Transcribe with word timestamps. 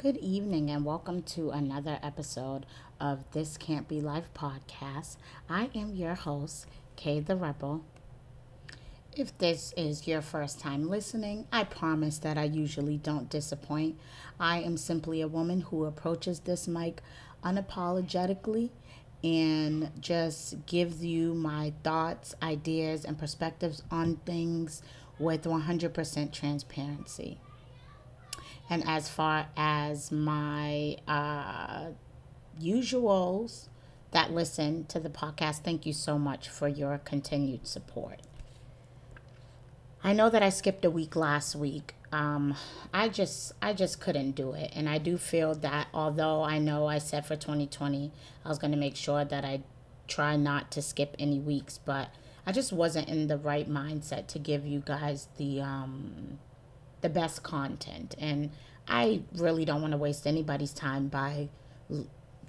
Good 0.00 0.18
evening 0.18 0.70
and 0.70 0.84
welcome 0.84 1.22
to 1.22 1.50
another 1.50 1.98
episode 2.04 2.66
of 3.00 3.24
This 3.32 3.56
Can't 3.56 3.88
Be 3.88 4.00
Life 4.00 4.28
podcast. 4.32 5.16
I 5.50 5.70
am 5.74 5.96
your 5.96 6.14
host, 6.14 6.66
Kay 6.94 7.18
the 7.18 7.34
Rebel. 7.34 7.82
If 9.16 9.36
this 9.38 9.74
is 9.76 10.06
your 10.06 10.22
first 10.22 10.60
time 10.60 10.88
listening, 10.88 11.48
I 11.50 11.64
promise 11.64 12.18
that 12.18 12.38
I 12.38 12.44
usually 12.44 12.96
don't 12.96 13.28
disappoint. 13.28 13.98
I 14.38 14.60
am 14.60 14.76
simply 14.76 15.20
a 15.20 15.26
woman 15.26 15.62
who 15.62 15.84
approaches 15.84 16.38
this 16.38 16.68
mic 16.68 17.02
unapologetically 17.42 18.70
and 19.24 19.90
just 19.98 20.64
gives 20.66 21.04
you 21.04 21.34
my 21.34 21.72
thoughts, 21.82 22.36
ideas, 22.40 23.04
and 23.04 23.18
perspectives 23.18 23.82
on 23.90 24.18
things 24.24 24.80
with 25.18 25.42
100% 25.42 26.30
transparency. 26.30 27.40
And 28.70 28.86
as 28.86 29.08
far 29.08 29.46
as 29.56 30.12
my 30.12 30.96
uh, 31.06 31.86
usuals 32.60 33.68
that 34.10 34.32
listen 34.32 34.84
to 34.86 35.00
the 35.00 35.08
podcast, 35.08 35.62
thank 35.62 35.86
you 35.86 35.92
so 35.92 36.18
much 36.18 36.48
for 36.48 36.68
your 36.68 36.98
continued 36.98 37.66
support. 37.66 38.20
I 40.02 40.12
know 40.12 40.30
that 40.30 40.42
I 40.42 40.50
skipped 40.50 40.84
a 40.84 40.90
week 40.90 41.16
last 41.16 41.56
week. 41.56 41.94
Um, 42.12 42.54
I 42.94 43.08
just 43.08 43.52
I 43.60 43.72
just 43.72 44.00
couldn't 44.00 44.32
do 44.32 44.52
it, 44.52 44.72
and 44.74 44.88
I 44.88 44.98
do 44.98 45.18
feel 45.18 45.54
that 45.56 45.88
although 45.92 46.42
I 46.42 46.58
know 46.58 46.86
I 46.86 46.98
said 46.98 47.26
for 47.26 47.36
2020 47.36 48.10
I 48.44 48.48
was 48.48 48.58
going 48.58 48.70
to 48.70 48.78
make 48.78 48.96
sure 48.96 49.24
that 49.24 49.44
I 49.44 49.60
try 50.06 50.36
not 50.36 50.70
to 50.72 50.82
skip 50.82 51.14
any 51.18 51.38
weeks, 51.38 51.78
but 51.78 52.08
I 52.46 52.52
just 52.52 52.72
wasn't 52.72 53.08
in 53.08 53.26
the 53.26 53.36
right 53.36 53.68
mindset 53.68 54.26
to 54.28 54.38
give 54.38 54.66
you 54.66 54.82
guys 54.84 55.28
the 55.36 55.60
um, 55.60 56.38
the 57.00 57.08
best 57.08 57.42
content. 57.42 58.14
And 58.18 58.50
I 58.86 59.22
really 59.34 59.64
don't 59.64 59.80
want 59.80 59.92
to 59.92 59.98
waste 59.98 60.26
anybody's 60.26 60.72
time 60.72 61.08
by, 61.08 61.48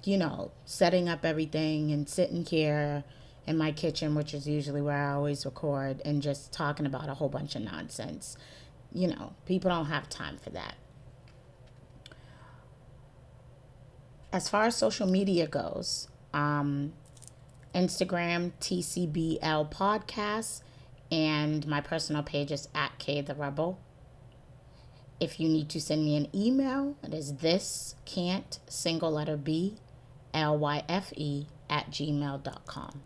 you 0.04 0.16
know, 0.16 0.52
setting 0.64 1.08
up 1.08 1.24
everything 1.24 1.92
and 1.92 2.08
sitting 2.08 2.44
here 2.44 3.04
in 3.46 3.56
my 3.56 3.72
kitchen, 3.72 4.14
which 4.14 4.34
is 4.34 4.46
usually 4.46 4.80
where 4.80 4.96
I 4.96 5.12
always 5.12 5.44
record, 5.44 6.00
and 6.04 6.22
just 6.22 6.52
talking 6.52 6.86
about 6.86 7.08
a 7.08 7.14
whole 7.14 7.28
bunch 7.28 7.54
of 7.56 7.62
nonsense. 7.62 8.36
You 8.92 9.08
know, 9.08 9.34
people 9.46 9.70
don't 9.70 9.86
have 9.86 10.08
time 10.08 10.38
for 10.38 10.50
that. 10.50 10.74
As 14.32 14.48
far 14.48 14.64
as 14.64 14.76
social 14.76 15.08
media 15.08 15.46
goes, 15.46 16.08
um, 16.32 16.92
Instagram, 17.74 18.52
TCBL 18.60 19.72
Podcast, 19.72 20.62
and 21.10 21.66
my 21.66 21.80
personal 21.80 22.22
page 22.22 22.52
is 22.52 22.68
at 22.74 22.98
K 22.98 23.20
the 23.20 23.34
Rebel. 23.34 23.78
If 25.20 25.38
you 25.38 25.48
need 25.48 25.68
to 25.70 25.80
send 25.80 26.04
me 26.04 26.16
an 26.16 26.28
email, 26.34 26.96
it 27.02 27.12
is 27.12 27.36
this 27.36 27.94
can't 28.06 28.58
single 28.68 29.12
letter 29.12 29.36
B 29.36 29.76
L 30.32 30.56
Y 30.56 30.82
F 30.88 31.12
E 31.14 31.46
at 31.68 31.90
gmail.com. 31.90 33.02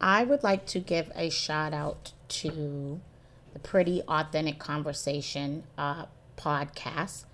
I 0.00 0.24
would 0.24 0.42
like 0.42 0.66
to 0.66 0.80
give 0.80 1.10
a 1.14 1.30
shout 1.30 1.72
out 1.72 2.12
to 2.28 3.00
the 3.52 3.58
Pretty 3.58 4.02
Authentic 4.02 4.58
Conversation 4.58 5.64
uh, 5.76 6.06
podcast. 6.36 7.24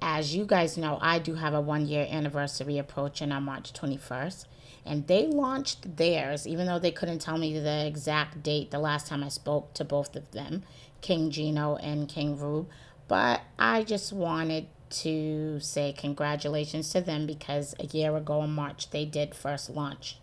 As 0.00 0.34
you 0.34 0.44
guys 0.44 0.76
know, 0.76 0.98
I 1.00 1.18
do 1.18 1.34
have 1.34 1.54
a 1.54 1.60
one 1.60 1.86
year 1.86 2.06
anniversary 2.10 2.76
approaching 2.78 3.32
on 3.32 3.44
March 3.44 3.72
21st 3.72 4.46
and 4.86 5.06
they 5.06 5.26
launched 5.26 5.96
theirs, 5.96 6.46
even 6.46 6.66
though 6.66 6.78
they 6.78 6.90
couldn't 6.90 7.20
tell 7.20 7.38
me 7.38 7.58
the 7.58 7.86
exact 7.86 8.42
date 8.42 8.70
the 8.70 8.78
last 8.78 9.06
time 9.06 9.24
I 9.24 9.28
spoke 9.28 9.72
to 9.74 9.84
both 9.84 10.14
of 10.14 10.30
them, 10.32 10.62
King 11.04 11.30
Gino 11.30 11.76
and 11.76 12.08
King 12.08 12.38
Rube. 12.38 12.66
But 13.08 13.42
I 13.58 13.84
just 13.84 14.10
wanted 14.10 14.68
to 14.88 15.60
say 15.60 15.92
congratulations 15.92 16.88
to 16.90 17.02
them 17.02 17.26
because 17.26 17.74
a 17.78 17.84
year 17.84 18.16
ago 18.16 18.42
in 18.42 18.50
March 18.50 18.88
they 18.90 19.04
did 19.04 19.34
first 19.34 19.68
launch 19.68 20.18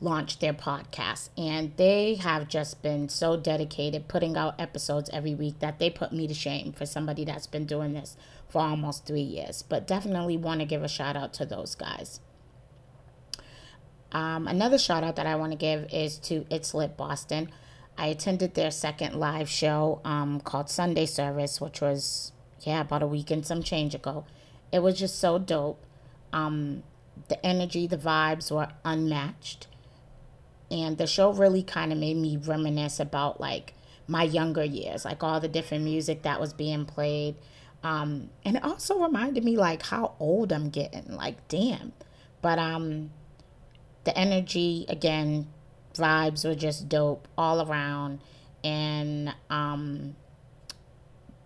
launch 0.00 0.40
their 0.40 0.52
podcast 0.52 1.28
and 1.38 1.72
they 1.76 2.16
have 2.16 2.48
just 2.48 2.82
been 2.82 3.08
so 3.08 3.36
dedicated 3.36 4.08
putting 4.08 4.36
out 4.36 4.60
episodes 4.60 5.08
every 5.12 5.34
week 5.34 5.60
that 5.60 5.78
they 5.78 5.88
put 5.88 6.12
me 6.12 6.26
to 6.26 6.34
shame 6.34 6.72
for 6.72 6.84
somebody 6.84 7.24
that's 7.24 7.46
been 7.46 7.64
doing 7.64 7.92
this 7.92 8.16
for 8.48 8.60
almost 8.60 9.06
3 9.06 9.20
years 9.20 9.62
but 9.62 9.86
definitely 9.86 10.36
want 10.36 10.58
to 10.58 10.66
give 10.66 10.82
a 10.82 10.88
shout 10.88 11.14
out 11.14 11.32
to 11.32 11.46
those 11.46 11.76
guys 11.76 12.18
um, 14.12 14.46
another 14.46 14.78
shout 14.78 15.02
out 15.02 15.16
that 15.16 15.26
I 15.26 15.36
want 15.36 15.52
to 15.52 15.58
give 15.58 15.88
is 15.92 16.18
to 16.18 16.44
It's 16.50 16.74
Lit 16.74 16.96
Boston. 16.96 17.50
I 17.96 18.06
attended 18.06 18.54
their 18.54 18.70
second 18.70 19.14
live 19.14 19.48
show 19.48 20.00
um, 20.04 20.40
called 20.40 20.70
Sunday 20.70 21.06
Service, 21.06 21.60
which 21.60 21.80
was, 21.80 22.32
yeah, 22.60 22.80
about 22.80 23.02
a 23.02 23.06
week 23.06 23.30
and 23.30 23.46
some 23.46 23.62
change 23.62 23.94
ago. 23.94 24.24
It 24.72 24.80
was 24.80 24.98
just 24.98 25.18
so 25.18 25.38
dope. 25.38 25.84
Um, 26.32 26.82
the 27.28 27.44
energy, 27.44 27.86
the 27.86 27.98
vibes 27.98 28.50
were 28.50 28.68
unmatched. 28.84 29.66
And 30.70 30.96
the 30.96 31.06
show 31.06 31.32
really 31.32 31.62
kind 31.62 31.92
of 31.92 31.98
made 31.98 32.16
me 32.16 32.38
reminisce 32.38 32.98
about 32.98 33.40
like 33.40 33.74
my 34.06 34.22
younger 34.22 34.64
years, 34.64 35.04
like 35.04 35.22
all 35.22 35.38
the 35.38 35.48
different 35.48 35.84
music 35.84 36.22
that 36.22 36.40
was 36.40 36.54
being 36.54 36.86
played. 36.86 37.36
Um, 37.82 38.30
and 38.44 38.56
it 38.56 38.64
also 38.64 38.98
reminded 38.98 39.44
me 39.44 39.56
like 39.56 39.82
how 39.82 40.14
old 40.18 40.52
I'm 40.52 40.70
getting. 40.70 41.14
Like, 41.14 41.46
damn. 41.48 41.92
But 42.40 42.58
um, 42.58 43.10
the 44.04 44.16
energy 44.16 44.86
again 44.88 45.48
vibes 45.94 46.44
were 46.44 46.54
just 46.54 46.88
dope 46.88 47.28
all 47.36 47.68
around. 47.68 48.20
And 48.64 49.34
um 49.50 50.16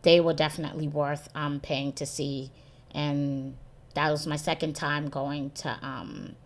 they 0.03 0.21
were 0.21 0.35
definitely 0.35 0.89
worth 0.89 1.29
um 1.35 1.61
paying 1.61 1.93
to 1.95 2.07
see. 2.07 2.51
And 2.93 3.57
that 3.95 4.11
was 4.11 4.27
my 4.27 4.37
second 4.37 4.75
time 4.75 5.09
going 5.09 5.51
to 5.51 5.79
um 5.83 6.37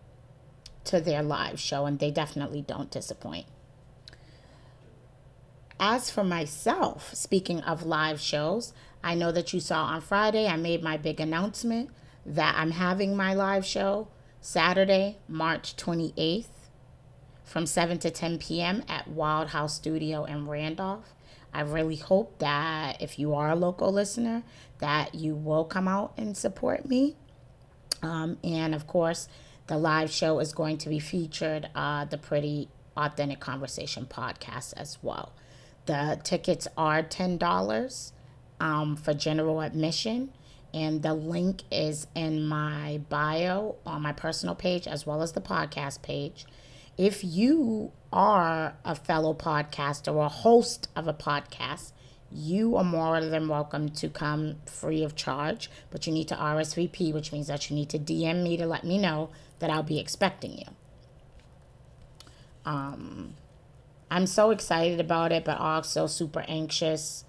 to 0.83 0.99
their 0.99 1.21
live 1.21 1.59
show 1.59 1.85
and 1.85 1.99
they 1.99 2.11
definitely 2.11 2.61
don't 2.61 2.89
disappoint. 2.89 3.45
As 5.79 6.11
for 6.11 6.23
myself 6.23 7.13
speaking 7.15 7.61
of 7.61 7.83
live 7.83 8.21
shows 8.21 8.71
i 9.03 9.15
know 9.15 9.31
that 9.31 9.51
you 9.51 9.59
saw 9.59 9.85
on 9.85 9.99
friday 9.99 10.45
i 10.45 10.55
made 10.55 10.83
my 10.83 10.95
big 10.95 11.19
announcement 11.19 11.89
that 12.23 12.53
i'm 12.55 12.69
having 12.69 13.17
my 13.17 13.33
live 13.33 13.65
show 13.65 14.07
Saturday, 14.41 15.19
March 15.27 15.75
28th 15.75 16.47
from 17.51 17.65
7 17.65 17.99
to 17.99 18.09
10 18.09 18.37
p.m. 18.37 18.81
at 18.87 19.09
Wild 19.09 19.49
House 19.49 19.75
Studio 19.75 20.23
in 20.23 20.47
Randolph. 20.47 21.13
I 21.53 21.61
really 21.61 21.97
hope 21.97 22.39
that 22.39 23.01
if 23.01 23.19
you 23.19 23.35
are 23.35 23.49
a 23.49 23.57
local 23.57 23.91
listener, 23.91 24.43
that 24.79 25.15
you 25.15 25.35
will 25.35 25.65
come 25.65 25.85
out 25.85 26.13
and 26.15 26.37
support 26.37 26.87
me. 26.87 27.17
Um, 28.01 28.37
and 28.41 28.73
of 28.73 28.87
course, 28.87 29.27
the 29.67 29.77
live 29.77 30.09
show 30.09 30.39
is 30.39 30.53
going 30.53 30.77
to 30.77 30.87
be 30.87 30.97
featured 30.97 31.69
uh, 31.75 32.05
the 32.05 32.17
Pretty 32.17 32.69
Authentic 32.95 33.41
Conversation 33.41 34.05
podcast 34.05 34.73
as 34.77 34.97
well. 35.01 35.33
The 35.87 36.21
tickets 36.23 36.69
are 36.77 37.03
$10 37.03 38.11
um, 38.61 38.95
for 38.95 39.13
general 39.13 39.59
admission 39.59 40.31
and 40.73 41.03
the 41.03 41.13
link 41.13 41.63
is 41.69 42.07
in 42.15 42.47
my 42.47 43.01
bio 43.09 43.75
on 43.85 44.01
my 44.01 44.13
personal 44.13 44.55
page 44.55 44.87
as 44.87 45.05
well 45.05 45.21
as 45.21 45.33
the 45.33 45.41
podcast 45.41 46.01
page. 46.01 46.45
If 47.01 47.23
you 47.23 47.93
are 48.13 48.75
a 48.85 48.93
fellow 48.93 49.33
podcaster 49.33 50.13
or 50.13 50.25
a 50.25 50.29
host 50.29 50.87
of 50.95 51.07
a 51.07 51.15
podcast, 51.15 51.93
you 52.31 52.75
are 52.75 52.83
more 52.83 53.19
than 53.19 53.47
welcome 53.47 53.89
to 53.89 54.07
come 54.07 54.57
free 54.67 55.03
of 55.03 55.15
charge, 55.15 55.71
but 55.89 56.05
you 56.05 56.13
need 56.13 56.27
to 56.27 56.35
RSVP, 56.35 57.11
which 57.11 57.31
means 57.31 57.47
that 57.47 57.71
you 57.71 57.75
need 57.75 57.89
to 57.89 57.97
DM 57.97 58.43
me 58.43 58.55
to 58.55 58.67
let 58.67 58.83
me 58.83 58.99
know 58.99 59.31
that 59.57 59.71
I'll 59.71 59.81
be 59.81 59.97
expecting 59.97 60.59
you. 60.59 60.67
Um, 62.67 63.33
I'm 64.11 64.27
so 64.27 64.51
excited 64.51 64.99
about 64.99 65.31
it, 65.31 65.43
but 65.43 65.57
also 65.57 66.05
super 66.05 66.45
anxious 66.47 67.25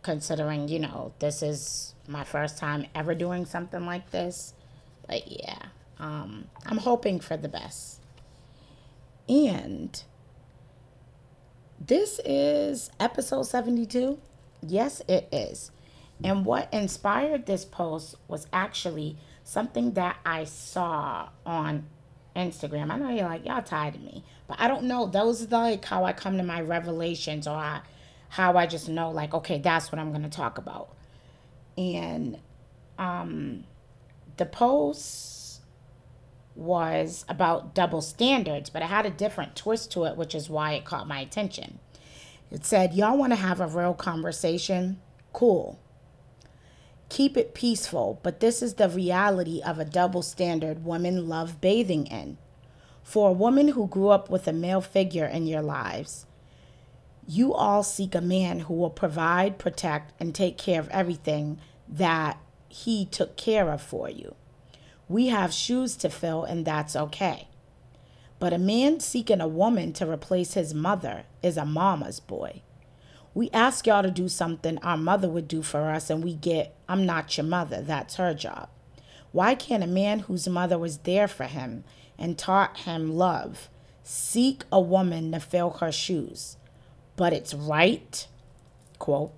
considering, 0.00 0.68
you 0.68 0.78
know, 0.78 1.12
this 1.18 1.42
is 1.42 1.94
my 2.08 2.24
first 2.24 2.56
time 2.56 2.86
ever 2.94 3.14
doing 3.14 3.44
something 3.44 3.84
like 3.84 4.10
this. 4.10 4.54
But 5.06 5.30
yeah, 5.30 5.58
um, 5.98 6.46
I'm 6.64 6.78
hoping 6.78 7.20
for 7.20 7.36
the 7.36 7.50
best. 7.50 8.01
And 9.28 10.02
this 11.80 12.20
is 12.24 12.90
episode 13.00 13.44
72. 13.44 14.18
Yes, 14.66 15.02
it 15.08 15.28
is. 15.32 15.70
And 16.22 16.44
what 16.44 16.72
inspired 16.72 17.46
this 17.46 17.64
post 17.64 18.16
was 18.28 18.46
actually 18.52 19.16
something 19.44 19.92
that 19.92 20.16
I 20.24 20.44
saw 20.44 21.28
on 21.44 21.86
Instagram. 22.36 22.90
I 22.90 22.98
know 22.98 23.10
you're 23.10 23.24
like, 23.24 23.44
y'all 23.44 23.62
tired 23.62 23.96
of 23.96 24.02
me. 24.02 24.24
But 24.46 24.60
I 24.60 24.68
don't 24.68 24.84
know. 24.84 25.06
Those 25.06 25.44
are 25.44 25.48
like 25.48 25.84
how 25.84 26.04
I 26.04 26.12
come 26.12 26.36
to 26.38 26.44
my 26.44 26.60
revelations 26.60 27.46
or 27.46 27.56
I 27.56 27.80
how 28.28 28.56
I 28.56 28.66
just 28.66 28.88
know, 28.88 29.10
like, 29.10 29.34
okay, 29.34 29.58
that's 29.58 29.92
what 29.92 29.98
I'm 29.98 30.08
going 30.10 30.22
to 30.22 30.30
talk 30.30 30.56
about. 30.56 30.88
And 31.76 32.38
um, 32.98 33.64
the 34.38 34.46
post 34.46 35.41
was 36.54 37.24
about 37.28 37.74
double 37.74 38.02
standards, 38.02 38.70
but 38.70 38.82
it 38.82 38.86
had 38.86 39.06
a 39.06 39.10
different 39.10 39.56
twist 39.56 39.90
to 39.92 40.04
it, 40.04 40.16
which 40.16 40.34
is 40.34 40.50
why 40.50 40.72
it 40.72 40.84
caught 40.84 41.08
my 41.08 41.20
attention. 41.20 41.78
It 42.50 42.64
said, 42.66 42.94
Y'all 42.94 43.16
want 43.18 43.32
to 43.32 43.36
have 43.36 43.60
a 43.60 43.66
real 43.66 43.94
conversation? 43.94 45.00
Cool. 45.32 45.78
keep 47.08 47.36
it 47.36 47.54
peaceful, 47.54 48.20
but 48.22 48.40
this 48.40 48.62
is 48.62 48.74
the 48.74 48.88
reality 48.88 49.60
of 49.64 49.78
a 49.78 49.84
double 49.84 50.22
standard 50.22 50.84
women 50.84 51.28
love 51.28 51.60
bathing 51.60 52.06
in. 52.06 52.38
For 53.02 53.30
a 53.30 53.32
woman 53.32 53.68
who 53.68 53.86
grew 53.88 54.08
up 54.08 54.30
with 54.30 54.48
a 54.48 54.52
male 54.52 54.80
figure 54.80 55.26
in 55.26 55.46
your 55.46 55.62
lives, 55.62 56.26
you 57.26 57.52
all 57.54 57.82
seek 57.82 58.14
a 58.14 58.20
man 58.20 58.60
who 58.60 58.74
will 58.74 58.90
provide, 58.90 59.58
protect, 59.58 60.12
and 60.20 60.34
take 60.34 60.58
care 60.58 60.80
of 60.80 60.88
everything 60.88 61.58
that 61.88 62.38
he 62.68 63.04
took 63.06 63.36
care 63.36 63.70
of 63.70 63.82
for 63.82 64.08
you. 64.10 64.34
We 65.12 65.26
have 65.26 65.52
shoes 65.52 65.94
to 65.96 66.08
fill, 66.08 66.44
and 66.44 66.64
that's 66.64 66.96
okay. 66.96 67.48
But 68.38 68.54
a 68.54 68.58
man 68.58 68.98
seeking 69.00 69.42
a 69.42 69.46
woman 69.46 69.92
to 69.92 70.10
replace 70.10 70.54
his 70.54 70.72
mother 70.72 71.24
is 71.42 71.58
a 71.58 71.66
mama's 71.66 72.18
boy. 72.18 72.62
We 73.34 73.50
ask 73.50 73.86
y'all 73.86 74.02
to 74.04 74.10
do 74.10 74.26
something 74.30 74.78
our 74.78 74.96
mother 74.96 75.28
would 75.28 75.48
do 75.48 75.60
for 75.60 75.90
us, 75.90 76.08
and 76.08 76.24
we 76.24 76.34
get, 76.34 76.74
I'm 76.88 77.04
not 77.04 77.36
your 77.36 77.44
mother, 77.44 77.82
that's 77.82 78.14
her 78.14 78.32
job. 78.32 78.70
Why 79.32 79.54
can't 79.54 79.84
a 79.84 79.86
man 79.86 80.20
whose 80.20 80.48
mother 80.48 80.78
was 80.78 80.96
there 80.96 81.28
for 81.28 81.44
him 81.44 81.84
and 82.18 82.38
taught 82.38 82.78
him 82.78 83.14
love 83.14 83.68
seek 84.02 84.64
a 84.72 84.80
woman 84.80 85.30
to 85.32 85.40
fill 85.40 85.72
her 85.72 85.92
shoes? 85.92 86.56
But 87.16 87.34
it's 87.34 87.52
right, 87.52 88.26
quote, 88.98 89.34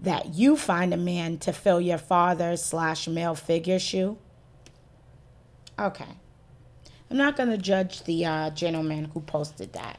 that 0.00 0.32
you 0.32 0.56
find 0.56 0.94
a 0.94 0.96
man 0.96 1.36
to 1.40 1.52
fill 1.52 1.82
your 1.82 1.98
father 1.98 2.56
slash 2.56 3.06
male 3.06 3.34
figure 3.34 3.78
shoe. 3.78 4.16
Okay. 5.78 6.16
I'm 7.10 7.16
not 7.16 7.36
going 7.36 7.50
to 7.50 7.58
judge 7.58 8.04
the 8.04 8.24
uh, 8.24 8.50
gentleman 8.50 9.06
who 9.06 9.20
posted 9.20 9.72
that. 9.72 9.98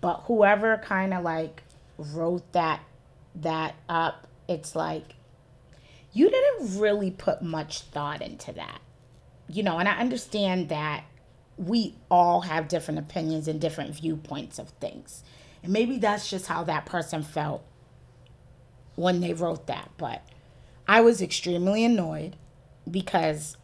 But 0.00 0.22
whoever 0.26 0.78
kind 0.78 1.12
of 1.12 1.22
like 1.22 1.62
wrote 1.98 2.50
that 2.52 2.80
that 3.34 3.74
up, 3.88 4.26
it's 4.48 4.74
like 4.74 5.14
you 6.12 6.30
didn't 6.30 6.78
really 6.80 7.10
put 7.10 7.42
much 7.42 7.82
thought 7.82 8.22
into 8.22 8.52
that. 8.52 8.80
You 9.48 9.62
know, 9.62 9.78
and 9.78 9.88
I 9.88 9.98
understand 9.98 10.68
that 10.68 11.04
we 11.56 11.94
all 12.10 12.42
have 12.42 12.68
different 12.68 12.98
opinions 12.98 13.46
and 13.46 13.60
different 13.60 13.94
viewpoints 13.94 14.58
of 14.58 14.70
things. 14.80 15.22
And 15.62 15.72
maybe 15.72 15.98
that's 15.98 16.30
just 16.30 16.46
how 16.46 16.64
that 16.64 16.86
person 16.86 17.22
felt 17.22 17.62
when 18.94 19.20
they 19.20 19.34
wrote 19.34 19.66
that. 19.66 19.90
But 19.98 20.22
I 20.88 21.02
was 21.02 21.20
extremely 21.20 21.84
annoyed 21.84 22.36
because 22.90 23.56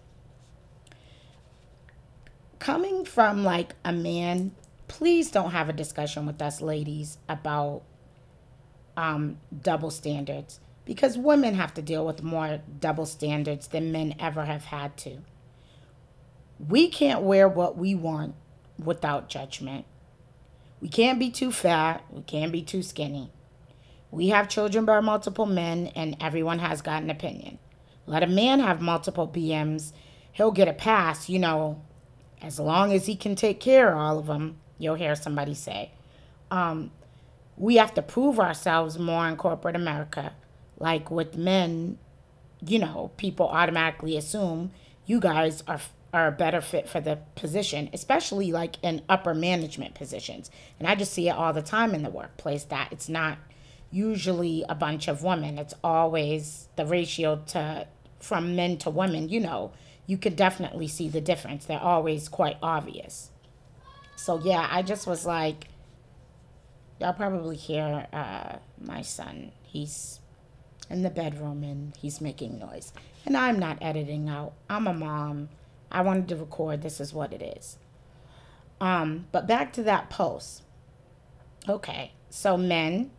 coming 2.66 3.04
from 3.04 3.44
like 3.44 3.76
a 3.84 3.92
man, 3.92 4.50
please 4.88 5.30
don't 5.30 5.52
have 5.52 5.68
a 5.68 5.72
discussion 5.72 6.26
with 6.26 6.42
us 6.42 6.60
ladies 6.60 7.16
about 7.28 7.82
um, 8.96 9.38
double 9.62 9.88
standards 9.88 10.58
because 10.84 11.16
women 11.16 11.54
have 11.54 11.72
to 11.72 11.80
deal 11.80 12.04
with 12.04 12.24
more 12.24 12.58
double 12.80 13.06
standards 13.06 13.68
than 13.68 13.92
men 13.92 14.16
ever 14.18 14.46
have 14.46 14.64
had 14.64 14.96
to. 14.96 15.18
We 16.58 16.88
can't 16.88 17.22
wear 17.22 17.48
what 17.48 17.78
we 17.78 17.94
want 17.94 18.34
without 18.84 19.28
judgment. 19.28 19.84
We 20.80 20.88
can't 20.88 21.20
be 21.20 21.30
too 21.30 21.52
fat. 21.52 22.02
We 22.10 22.22
can't 22.22 22.50
be 22.50 22.62
too 22.62 22.82
skinny. 22.82 23.30
We 24.10 24.30
have 24.30 24.48
children 24.48 24.84
by 24.84 24.98
multiple 24.98 25.46
men, 25.46 25.92
and 25.94 26.16
everyone 26.20 26.58
has 26.58 26.82
got 26.82 27.04
an 27.04 27.10
opinion. 27.10 27.60
Let 28.06 28.24
a 28.24 28.26
man 28.26 28.58
have 28.58 28.80
multiple 28.80 29.28
BMs, 29.28 29.92
he'll 30.32 30.50
get 30.50 30.66
a 30.66 30.72
pass, 30.72 31.28
you 31.28 31.38
know, 31.38 31.80
as 32.42 32.58
long 32.58 32.92
as 32.92 33.06
he 33.06 33.16
can 33.16 33.34
take 33.34 33.60
care 33.60 33.92
of 33.92 33.98
all 33.98 34.18
of 34.18 34.26
them, 34.26 34.56
you'll 34.78 34.94
hear 34.94 35.14
somebody 35.14 35.54
say. 35.54 35.92
Um, 36.50 36.90
we 37.56 37.76
have 37.76 37.94
to 37.94 38.02
prove 38.02 38.38
ourselves 38.38 38.98
more 38.98 39.26
in 39.26 39.36
corporate 39.36 39.76
America. 39.76 40.32
Like 40.78 41.10
with 41.10 41.36
men, 41.36 41.98
you 42.64 42.78
know, 42.78 43.10
people 43.16 43.48
automatically 43.48 44.16
assume 44.16 44.72
you 45.06 45.20
guys 45.20 45.62
are 45.66 45.80
are 46.12 46.28
a 46.28 46.32
better 46.32 46.62
fit 46.62 46.88
for 46.88 47.00
the 47.00 47.18
position, 47.34 47.90
especially 47.92 48.50
like 48.50 48.76
in 48.82 49.02
upper 49.08 49.34
management 49.34 49.94
positions. 49.94 50.50
And 50.78 50.88
I 50.88 50.94
just 50.94 51.12
see 51.12 51.28
it 51.28 51.32
all 51.32 51.52
the 51.52 51.60
time 51.60 51.94
in 51.94 52.02
the 52.02 52.10
workplace 52.10 52.64
that 52.64 52.88
it's 52.90 53.08
not 53.08 53.36
usually 53.90 54.64
a 54.68 54.74
bunch 54.74 55.08
of 55.08 55.22
women. 55.22 55.58
It's 55.58 55.74
always 55.84 56.68
the 56.76 56.86
ratio 56.86 57.42
to 57.48 57.86
from 58.18 58.56
men 58.56 58.78
to 58.78 58.90
women, 58.90 59.28
you 59.28 59.40
know, 59.40 59.72
you 60.06 60.16
could 60.16 60.36
definitely 60.36 60.88
see 60.88 61.08
the 61.08 61.20
difference. 61.20 61.64
They're 61.64 61.80
always 61.80 62.28
quite 62.28 62.58
obvious. 62.62 63.30
So 64.16 64.38
yeah, 64.38 64.66
I 64.70 64.82
just 64.82 65.06
was 65.06 65.26
like, 65.26 65.68
y'all 67.00 67.12
probably 67.12 67.56
hear 67.56 68.06
uh, 68.12 68.56
my 68.80 69.02
son. 69.02 69.52
He's 69.62 70.20
in 70.88 71.02
the 71.02 71.10
bedroom 71.10 71.62
and 71.62 71.94
he's 71.96 72.20
making 72.20 72.58
noise. 72.58 72.92
And 73.24 73.36
I'm 73.36 73.58
not 73.58 73.78
editing 73.80 74.28
out. 74.28 74.52
I'm 74.70 74.86
a 74.86 74.94
mom. 74.94 75.48
I 75.90 76.02
wanted 76.02 76.28
to 76.28 76.36
record. 76.36 76.82
This 76.82 77.00
is 77.00 77.12
what 77.12 77.32
it 77.32 77.42
is. 77.42 77.78
Um, 78.80 79.26
but 79.32 79.46
back 79.46 79.72
to 79.74 79.82
that 79.84 80.10
post. 80.10 80.62
Okay, 81.68 82.12
so 82.30 82.56
men 82.56 83.10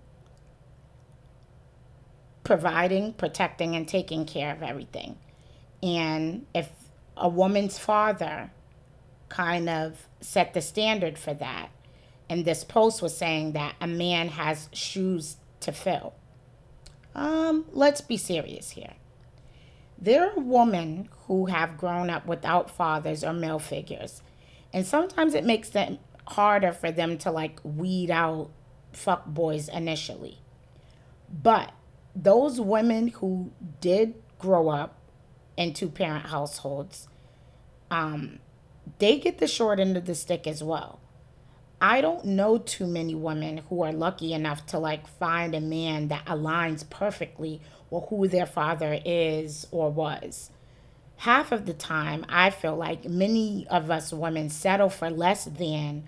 providing, 2.43 3.11
protecting, 3.11 3.75
and 3.75 3.85
taking 3.87 4.25
care 4.25 4.53
of 4.53 4.63
everything. 4.63 5.17
And 5.81 6.45
if 6.53 6.69
a 7.15 7.29
woman's 7.29 7.77
father 7.77 8.51
kind 9.29 9.69
of 9.69 10.07
set 10.21 10.53
the 10.53 10.61
standard 10.61 11.17
for 11.17 11.33
that, 11.33 11.69
and 12.29 12.45
this 12.45 12.63
post 12.63 13.01
was 13.01 13.15
saying 13.15 13.53
that 13.53 13.75
a 13.79 13.87
man 13.87 14.29
has 14.29 14.69
shoes 14.73 15.37
to 15.61 15.71
fill. 15.71 16.13
Um, 17.15 17.65
let's 17.71 18.01
be 18.01 18.17
serious 18.17 18.71
here. 18.71 18.93
There 19.97 20.29
are 20.29 20.39
women 20.39 21.09
who 21.25 21.47
have 21.47 21.77
grown 21.77 22.09
up 22.09 22.27
without 22.27 22.69
fathers 22.69 23.23
or 23.23 23.33
male 23.33 23.59
figures, 23.59 24.21
and 24.71 24.85
sometimes 24.85 25.33
it 25.33 25.43
makes 25.43 25.73
it 25.75 25.99
harder 26.27 26.71
for 26.71 26.91
them 26.91 27.17
to 27.19 27.31
like 27.31 27.59
weed 27.63 28.11
out 28.11 28.49
fuck 28.91 29.25
boys 29.25 29.69
initially. 29.69 30.39
But 31.31 31.71
those 32.15 32.59
women 32.61 33.07
who 33.07 33.51
did 33.81 34.15
grow 34.37 34.69
up 34.69 34.96
in 35.57 35.73
two 35.73 35.89
parent 35.89 36.27
households, 36.27 37.07
um, 37.91 38.39
they 38.99 39.19
get 39.19 39.39
the 39.39 39.47
short 39.47 39.79
end 39.79 39.97
of 39.97 40.05
the 40.05 40.15
stick 40.15 40.47
as 40.47 40.63
well. 40.63 40.99
I 41.81 42.01
don't 42.01 42.25
know 42.25 42.57
too 42.57 42.87
many 42.87 43.13
women 43.13 43.59
who 43.69 43.83
are 43.83 43.91
lucky 43.91 44.33
enough 44.33 44.65
to 44.67 44.79
like 44.79 45.07
find 45.07 45.53
a 45.53 45.61
man 45.61 46.07
that 46.07 46.25
aligns 46.25 46.89
perfectly 46.89 47.61
with 47.89 48.05
who 48.09 48.27
their 48.27 48.45
father 48.45 48.99
is 49.05 49.67
or 49.71 49.91
was. 49.91 50.49
Half 51.17 51.51
of 51.51 51.65
the 51.65 51.73
time, 51.73 52.25
I 52.29 52.49
feel 52.49 52.75
like 52.75 53.05
many 53.05 53.67
of 53.69 53.89
us 53.89 54.13
women 54.13 54.49
settle 54.49 54.89
for 54.89 55.09
less 55.09 55.45
than, 55.45 56.05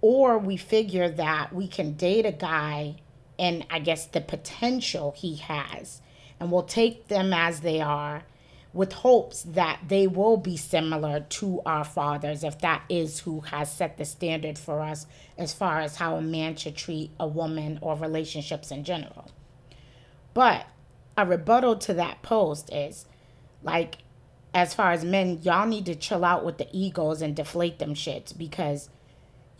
or 0.00 0.38
we 0.38 0.56
figure 0.56 1.08
that 1.08 1.54
we 1.54 1.68
can 1.68 1.94
date 1.94 2.26
a 2.26 2.32
guy 2.32 2.96
and 3.38 3.66
I 3.70 3.78
guess 3.78 4.04
the 4.06 4.20
potential 4.20 5.14
he 5.16 5.36
has, 5.36 6.02
and 6.38 6.52
we'll 6.52 6.62
take 6.62 7.08
them 7.08 7.32
as 7.32 7.60
they 7.60 7.80
are 7.80 8.24
with 8.72 8.92
hopes 8.92 9.42
that 9.42 9.80
they 9.88 10.06
will 10.06 10.36
be 10.36 10.56
similar 10.56 11.20
to 11.20 11.60
our 11.66 11.84
fathers 11.84 12.44
if 12.44 12.58
that 12.60 12.82
is 12.88 13.20
who 13.20 13.40
has 13.40 13.72
set 13.72 13.98
the 13.98 14.04
standard 14.04 14.58
for 14.58 14.80
us 14.80 15.06
as 15.36 15.52
far 15.52 15.80
as 15.80 15.96
how 15.96 16.16
a 16.16 16.22
man 16.22 16.54
should 16.54 16.76
treat 16.76 17.10
a 17.18 17.26
woman 17.26 17.78
or 17.82 17.96
relationships 17.96 18.70
in 18.70 18.84
general. 18.84 19.30
But 20.34 20.66
a 21.16 21.26
rebuttal 21.26 21.76
to 21.78 21.94
that 21.94 22.22
post 22.22 22.72
is 22.72 23.06
like, 23.62 23.98
as 24.54 24.74
far 24.74 24.92
as 24.92 25.04
men, 25.04 25.40
y'all 25.42 25.66
need 25.66 25.86
to 25.86 25.94
chill 25.94 26.24
out 26.24 26.44
with 26.44 26.58
the 26.58 26.68
egos 26.72 27.22
and 27.22 27.34
deflate 27.34 27.78
them 27.78 27.94
shits 27.94 28.36
because 28.36 28.88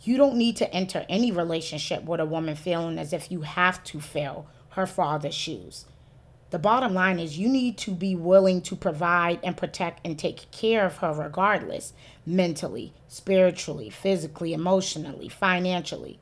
you 0.03 0.17
don't 0.17 0.35
need 0.35 0.57
to 0.57 0.73
enter 0.73 1.05
any 1.07 1.31
relationship 1.31 2.03
with 2.03 2.19
a 2.19 2.25
woman 2.25 2.55
feeling 2.55 2.97
as 2.97 3.13
if 3.13 3.31
you 3.31 3.41
have 3.41 3.83
to 3.85 4.01
fill 4.01 4.47
her 4.69 4.87
father's 4.87 5.35
shoes. 5.35 5.85
The 6.51 6.59
bottom 6.59 6.93
line 6.93 7.17
is 7.17 7.39
you 7.39 7.47
need 7.47 7.77
to 7.79 7.91
be 7.91 8.13
willing 8.13 8.61
to 8.63 8.75
provide 8.75 9.39
and 9.41 9.55
protect 9.55 10.05
and 10.05 10.19
take 10.19 10.51
care 10.51 10.85
of 10.85 10.97
her 10.97 11.13
regardless, 11.13 11.93
mentally, 12.25 12.93
spiritually, 13.07 13.89
physically, 13.89 14.53
emotionally, 14.53 15.29
financially. 15.29 16.19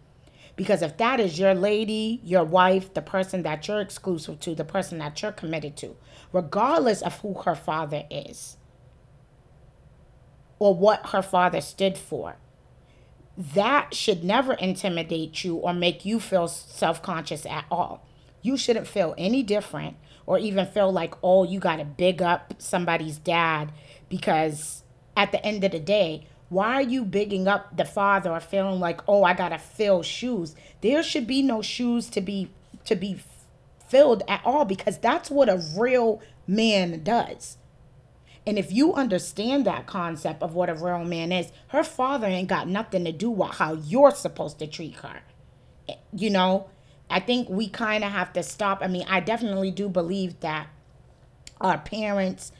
Because 0.56 0.84
if 0.84 0.98
that 0.98 1.20
is 1.20 1.40
your 1.40 1.56
lady, 1.56 2.22
your 2.24 2.44
wife, 2.44 2.94
the 2.94 3.02
person 3.02 3.42
that 3.42 3.68
you're 3.68 3.82
exclusive 3.82 4.40
to, 4.42 4.54
the 4.54 4.64
person 4.64 5.00
that 5.00 5.20
you're 5.20 5.32
committed 5.32 5.76
to, 5.78 5.96
regardless 6.32 7.02
of 7.02 7.20
who 7.22 7.34
her 7.46 7.56
father 7.56 8.04
is 8.12 8.58
or 10.60 10.76
what 10.76 11.08
her 11.08 11.24
father 11.24 11.62
stood 11.62 11.98
for, 11.98 12.36
that 13.36 13.96
should 13.96 14.24
never 14.24 14.54
intimidate 14.54 15.44
you 15.44 15.56
or 15.56 15.74
make 15.74 16.06
you 16.06 16.20
feel 16.20 16.48
self 16.48 17.02
conscious 17.02 17.48
at 17.48 17.66
all. 17.72 18.06
You 18.44 18.58
shouldn't 18.58 18.88
feel 18.88 19.16
any 19.18 19.42
different 19.42 19.96
or 20.30 20.38
even 20.38 20.64
feel 20.68 20.92
like, 20.92 21.16
oh, 21.24 21.44
you 21.44 21.60
got 21.60 21.78
to 21.78 21.84
big 21.84 22.22
up 22.22 22.54
somebody's 22.60 23.18
dad 23.18 23.72
because 24.10 24.84
at 25.18 25.32
the 25.32 25.44
end 25.44 25.64
of 25.64 25.72
the 25.72 25.80
day, 25.80 26.28
why 26.50 26.76
are 26.76 26.84
you 26.84 27.04
bigging 27.04 27.48
up 27.48 27.76
the 27.76 27.84
father 27.84 28.30
or 28.30 28.40
feeling 28.40 28.80
like, 28.80 29.02
oh, 29.08 29.24
I 29.24 29.34
got 29.34 29.50
to 29.50 29.58
fill 29.58 30.04
shoes? 30.04 30.54
There 30.82 31.02
should 31.02 31.26
be 31.26 31.42
no 31.42 31.64
shoes 31.64 32.12
to 32.12 32.22
be 32.22 32.52
to 32.86 32.96
be 32.96 33.20
filled 33.88 34.22
at 34.28 34.42
all 34.46 34.66
because 34.66 35.00
that's 35.00 35.32
what 35.32 35.50
a 35.50 35.64
real 35.76 36.22
man 36.46 37.02
does. 37.04 37.58
And 38.46 38.60
if 38.60 38.72
you 38.72 38.94
understand 38.94 39.66
that 39.66 39.88
concept 39.88 40.44
of 40.44 40.54
what 40.54 40.70
a 40.70 40.76
real 40.76 41.06
man 41.06 41.32
is, 41.32 41.52
her 41.70 41.84
father 41.84 42.28
ain't 42.28 42.48
got 42.48 42.68
nothing 42.68 43.04
to 43.06 43.12
do 43.12 43.32
with 43.32 43.56
how 43.56 43.74
you're 43.74 44.12
supposed 44.12 44.60
to 44.60 44.68
treat 44.68 44.98
her. 44.98 45.22
Eh, 45.88 45.96
you 46.14 46.30
know, 46.30 46.70
I 47.10 47.20
think 47.20 47.50
we 47.50 47.68
kind 47.68 48.04
of 48.04 48.12
have 48.12 48.34
to 48.34 48.44
stop. 48.44 48.80
I 48.82 48.88
mean, 48.88 49.06
I 49.10 49.20
definitely 49.20 49.72
do 49.72 49.90
believe 49.90 50.40
that 50.42 50.68
our 51.60 51.78
parents' 51.78 52.52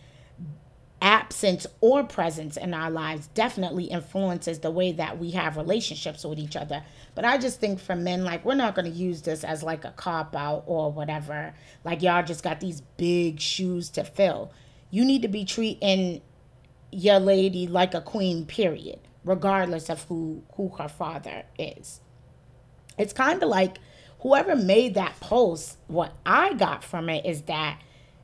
absence 1.02 1.66
or 1.80 2.04
presence 2.04 2.58
in 2.58 2.74
our 2.74 2.92
lives 2.92 3.28
definitely 3.28 3.86
influences 3.86 4.60
the 4.60 4.72
way 4.72 4.92
that 4.92 5.18
we 5.18 5.32
have 5.32 5.56
relationships 5.56 6.26
with 6.26 6.40
each 6.40 6.56
other. 6.56 6.84
But 7.16 7.26
I 7.26 7.38
just 7.38 7.60
think 7.60 7.80
for 7.80 7.96
men, 7.96 8.24
like, 8.24 8.44
we're 8.44 8.56
not 8.56 8.76
going 8.76 8.92
to 8.92 8.98
use 8.98 9.22
this 9.22 9.44
as 9.44 9.64
like 9.64 9.86
a 9.86 9.92
cop 9.92 10.36
out 10.36 10.64
or 10.66 10.92
whatever. 10.92 11.54
Like, 11.84 12.02
y'all 12.02 12.24
just 12.24 12.44
got 12.44 12.60
these 12.60 12.82
big 12.98 13.40
shoes 13.40 13.90
to 13.92 14.04
fill. 14.04 14.52
You 14.92 15.06
need 15.06 15.22
to 15.22 15.28
be 15.28 15.46
treating 15.46 16.22
your 16.92 17.20
lady 17.20 17.68
like 17.68 17.94
a 17.94 18.02
queen, 18.02 18.46
period, 18.46 19.00
regardless 19.24 19.90
of 19.90 20.04
who, 20.06 20.44
who 20.56 20.70
her 20.80 20.90
father 20.90 21.44
is. 21.58 22.02
It's 22.98 23.14
kind 23.14 23.42
of 23.42 23.48
like 23.48 23.78
whoever 24.20 24.56
made 24.56 24.96
that 24.96 25.20
post, 25.20 25.78
what 25.88 26.14
I 26.26 26.54
got 26.54 26.84
from 26.84 27.10
it 27.10 27.26
is 27.26 27.44
that 27.44 27.80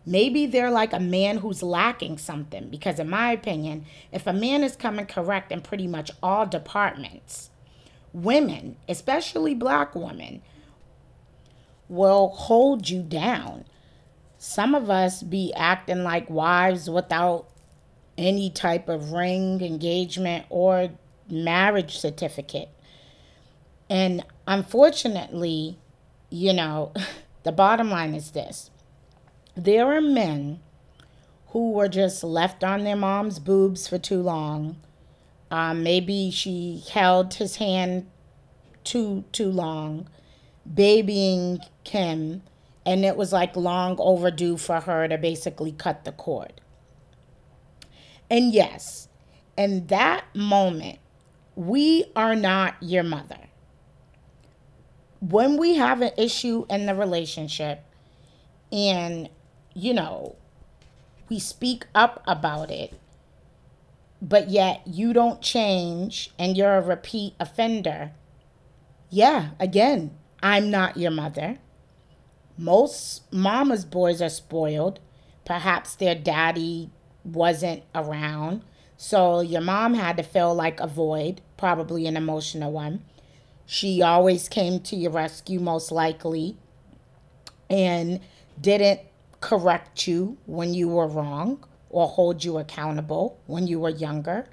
maybe 0.06 0.46
they're 0.46 0.72
like 0.72 0.94
a 0.94 1.00
man 1.00 1.38
who's 1.38 1.64
lacking 1.64 2.18
something. 2.18 2.70
Because, 2.70 3.00
in 3.00 3.10
my 3.10 3.32
opinion, 3.32 3.86
if 4.12 4.28
a 4.28 4.34
man 4.34 4.64
is 4.64 4.76
coming 4.76 5.06
correct 5.06 5.52
in 5.52 5.62
pretty 5.62 5.88
much 5.88 6.12
all 6.22 6.46
departments, 6.46 7.50
women, 8.14 8.78
especially 8.88 9.56
black 9.56 9.96
women, 9.96 10.42
will 11.88 12.30
hold 12.30 12.90
you 12.90 13.02
down. 13.02 13.66
Some 14.38 14.76
of 14.76 14.90
us 14.90 15.24
be 15.24 15.54
acting 15.56 16.04
like 16.04 16.30
wives 16.30 16.90
without 16.90 17.48
any 18.18 18.50
type 18.50 18.90
of 18.90 19.12
ring, 19.12 19.62
engagement, 19.62 20.46
or 20.50 20.90
marriage 21.30 21.98
certificate. 21.98 22.70
And 23.90 24.24
unfortunately, 24.48 25.78
you 26.30 26.54
know, 26.54 26.94
the 27.44 27.52
bottom 27.52 27.90
line 27.90 28.14
is 28.14 28.32
this 28.32 28.72
there 29.56 29.94
are 29.94 30.02
men 30.02 30.60
who 31.48 31.72
were 31.72 31.88
just 31.88 32.24
left 32.24 32.64
on 32.64 32.84
their 32.84 32.96
mom's 32.96 33.40
boobs 33.40 33.88
for 33.88 33.98
too 33.98 34.22
long. 34.22 34.78
Um, 35.50 35.84
maybe 35.84 36.30
she 36.32 36.84
held 36.92 37.36
his 37.36 37.58
hand 37.58 38.08
too 38.84 39.24
too 39.32 39.50
long, 39.50 40.10
babying 40.72 41.60
him, 41.88 42.42
and 42.86 43.06
it 43.06 43.16
was 43.16 43.32
like 43.32 43.56
long 43.56 43.96
overdue 44.00 44.58
for 44.58 44.82
her 44.82 45.08
to 45.08 45.18
basically 45.18 45.72
cut 45.72 46.04
the 46.04 46.12
cord. 46.12 46.60
And 48.30 48.54
yes, 48.54 49.08
in 49.58 49.88
that 49.88 50.26
moment, 50.36 51.00
we 51.56 52.06
are 52.16 52.36
not 52.36 52.76
your 52.82 53.04
mother 53.04 53.38
when 55.20 55.58
we 55.58 55.76
have 55.76 56.02
an 56.02 56.12
issue 56.18 56.66
in 56.70 56.86
the 56.86 56.96
relationship 56.96 57.84
and, 58.72 59.30
you 59.74 59.94
know, 59.94 60.36
we 61.30 61.40
speak 61.40 61.86
up 61.96 62.24
about 62.28 62.70
it, 62.70 62.94
but 64.22 64.50
yet 64.50 64.82
you 64.86 65.14
don't 65.14 65.42
change 65.42 66.32
and 66.38 66.58
you're 66.58 66.78
a 66.78 66.82
repeat 66.82 67.34
offender, 67.40 68.12
yeah, 69.10 69.50
again, 69.60 70.12
I'm 70.42 70.70
not 70.70 70.98
your 70.98 71.12
mother. 71.12 71.60
Most 72.58 73.32
mama's 73.34 73.86
boys 73.86 74.22
are 74.22 74.30
spoiled. 74.30 75.00
Perhaps 75.46 75.96
their 75.96 76.16
daddy 76.16 76.92
wasn't 77.24 77.84
around. 77.94 78.64
So 78.98 79.42
your 79.42 79.62
mom 79.62 79.94
had 79.94 80.18
to 80.18 80.24
fill 80.24 80.56
like 80.56 80.80
a 80.80 80.88
void, 80.88 81.42
probably 81.58 82.08
an 82.08 82.16
emotional 82.16 82.72
one. 82.72 83.04
She 83.66 84.02
always 84.02 84.48
came 84.48 84.80
to 84.82 84.96
your 84.96 85.12
rescue, 85.12 85.60
most 85.60 85.92
likely, 85.92 86.58
and 87.70 88.20
didn't 88.60 89.02
correct 89.42 90.08
you 90.08 90.38
when 90.46 90.74
you 90.74 90.88
were 90.88 91.08
wrong 91.08 91.64
or 91.90 92.08
hold 92.08 92.44
you 92.44 92.58
accountable 92.58 93.40
when 93.48 93.68
you 93.68 93.80
were 93.80 93.90
younger. 93.90 94.48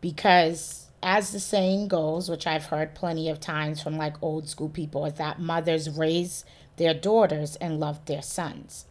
Because, 0.00 0.86
as 1.02 1.32
the 1.32 1.40
saying 1.40 1.88
goes, 1.88 2.28
which 2.28 2.46
I've 2.46 2.66
heard 2.66 2.94
plenty 2.94 3.28
of 3.28 3.40
times 3.40 3.82
from 3.82 3.96
like 3.96 4.22
old 4.22 4.48
school 4.48 4.68
people, 4.68 5.04
is 5.04 5.14
that 5.14 5.40
mothers 5.40 5.90
raise 5.90 6.44
their 6.76 6.94
daughters 6.94 7.56
and 7.56 7.80
love 7.80 8.04
their 8.06 8.22
sons. 8.22 8.86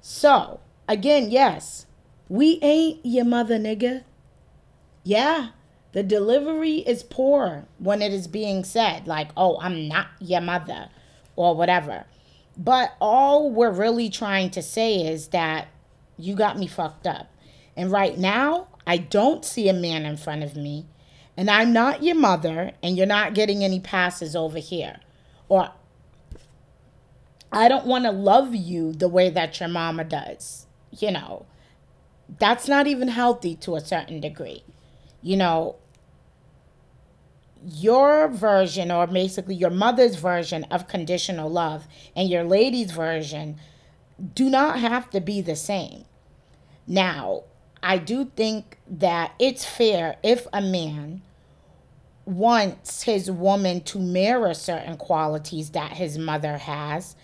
So, 0.00 0.60
again, 0.88 1.30
yes, 1.30 1.86
we 2.28 2.58
ain't 2.62 3.04
your 3.04 3.24
mother, 3.24 3.58
nigga. 3.58 4.04
Yeah, 5.04 5.50
the 5.92 6.02
delivery 6.02 6.76
is 6.76 7.02
poor 7.02 7.64
when 7.78 8.02
it 8.02 8.12
is 8.12 8.26
being 8.26 8.64
said, 8.64 9.06
like, 9.06 9.30
oh, 9.36 9.58
I'm 9.60 9.88
not 9.88 10.08
your 10.20 10.40
mother 10.40 10.90
or 11.34 11.56
whatever. 11.56 12.04
But 12.56 12.94
all 13.00 13.50
we're 13.50 13.70
really 13.70 14.10
trying 14.10 14.50
to 14.50 14.62
say 14.62 14.96
is 14.96 15.28
that 15.28 15.68
you 16.18 16.34
got 16.34 16.58
me 16.58 16.66
fucked 16.66 17.06
up. 17.06 17.28
And 17.76 17.90
right 17.90 18.18
now, 18.18 18.68
I 18.86 18.98
don't 18.98 19.44
see 19.44 19.68
a 19.68 19.72
man 19.72 20.04
in 20.04 20.16
front 20.16 20.42
of 20.42 20.56
me, 20.56 20.86
and 21.36 21.48
I'm 21.48 21.72
not 21.72 22.02
your 22.02 22.16
mother, 22.16 22.72
and 22.82 22.96
you're 22.96 23.06
not 23.06 23.34
getting 23.34 23.62
any 23.62 23.78
passes 23.78 24.34
over 24.34 24.58
here. 24.58 25.00
Or 25.48 25.70
I 27.52 27.68
don't 27.68 27.86
want 27.86 28.04
to 28.04 28.10
love 28.10 28.54
you 28.54 28.92
the 28.92 29.08
way 29.08 29.30
that 29.30 29.60
your 29.60 29.68
mama 29.68 30.04
does. 30.04 30.66
You 30.90 31.12
know, 31.12 31.46
that's 32.38 32.66
not 32.68 32.86
even 32.86 33.08
healthy 33.08 33.54
to 33.56 33.76
a 33.76 33.80
certain 33.80 34.20
degree 34.20 34.64
you 35.22 35.36
know, 35.36 35.76
your 37.64 38.28
version 38.28 38.90
or 38.90 39.06
basically 39.06 39.54
your 39.54 39.70
mother's 39.70 40.16
version 40.16 40.64
of 40.64 40.88
conditional 40.88 41.50
love 41.50 41.86
and 42.14 42.28
your 42.28 42.44
lady's 42.44 42.92
version 42.92 43.58
do 44.34 44.48
not 44.48 44.78
have 44.78 45.10
to 45.10 45.20
be 45.20 45.40
the 45.40 45.56
same. 45.56 46.04
Now, 46.86 47.44
I 47.82 47.98
do 47.98 48.24
think 48.36 48.78
that 48.88 49.34
it's 49.38 49.64
fair 49.64 50.16
if 50.22 50.46
a 50.52 50.60
man 50.60 51.22
wants 52.24 53.04
his 53.04 53.30
woman 53.30 53.80
to 53.80 53.98
mirror 53.98 54.54
certain 54.54 54.96
qualities 54.96 55.70
that 55.70 55.92
his 55.92 56.18
mother 56.18 56.58
has, 56.58 57.16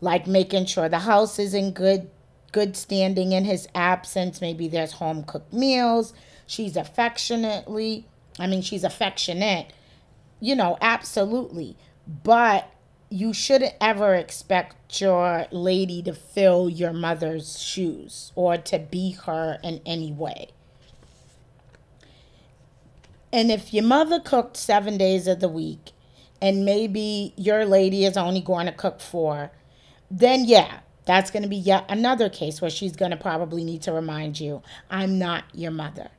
like 0.00 0.26
making 0.26 0.66
sure 0.66 0.88
the 0.88 1.00
house 1.00 1.38
is 1.38 1.54
in 1.54 1.72
good 1.72 2.10
good 2.52 2.76
standing 2.76 3.30
in 3.30 3.44
his 3.44 3.68
absence, 3.76 4.40
maybe 4.40 4.66
there's 4.66 4.92
home 4.92 5.22
cooked 5.22 5.52
meals, 5.52 6.12
She's 6.50 6.76
affectionately, 6.76 8.06
I 8.36 8.48
mean, 8.48 8.60
she's 8.60 8.82
affectionate, 8.82 9.72
you 10.40 10.56
know, 10.56 10.78
absolutely. 10.80 11.76
But 12.24 12.68
you 13.08 13.32
shouldn't 13.32 13.74
ever 13.80 14.16
expect 14.16 15.00
your 15.00 15.46
lady 15.52 16.02
to 16.02 16.12
fill 16.12 16.68
your 16.68 16.92
mother's 16.92 17.60
shoes 17.60 18.32
or 18.34 18.56
to 18.56 18.80
be 18.80 19.12
her 19.12 19.60
in 19.62 19.80
any 19.86 20.10
way. 20.10 20.48
And 23.32 23.52
if 23.52 23.72
your 23.72 23.84
mother 23.84 24.18
cooked 24.18 24.56
seven 24.56 24.98
days 24.98 25.28
of 25.28 25.38
the 25.38 25.48
week 25.48 25.92
and 26.42 26.64
maybe 26.64 27.32
your 27.36 27.64
lady 27.64 28.04
is 28.04 28.16
only 28.16 28.40
going 28.40 28.66
to 28.66 28.72
cook 28.72 29.00
four, 29.00 29.52
then 30.10 30.44
yeah, 30.44 30.80
that's 31.04 31.30
going 31.30 31.44
to 31.44 31.48
be 31.48 31.54
yet 31.54 31.84
another 31.88 32.28
case 32.28 32.60
where 32.60 32.72
she's 32.72 32.96
going 32.96 33.12
to 33.12 33.16
probably 33.16 33.62
need 33.62 33.82
to 33.82 33.92
remind 33.92 34.40
you, 34.40 34.62
I'm 34.90 35.16
not 35.16 35.44
your 35.54 35.70
mother. 35.70 36.10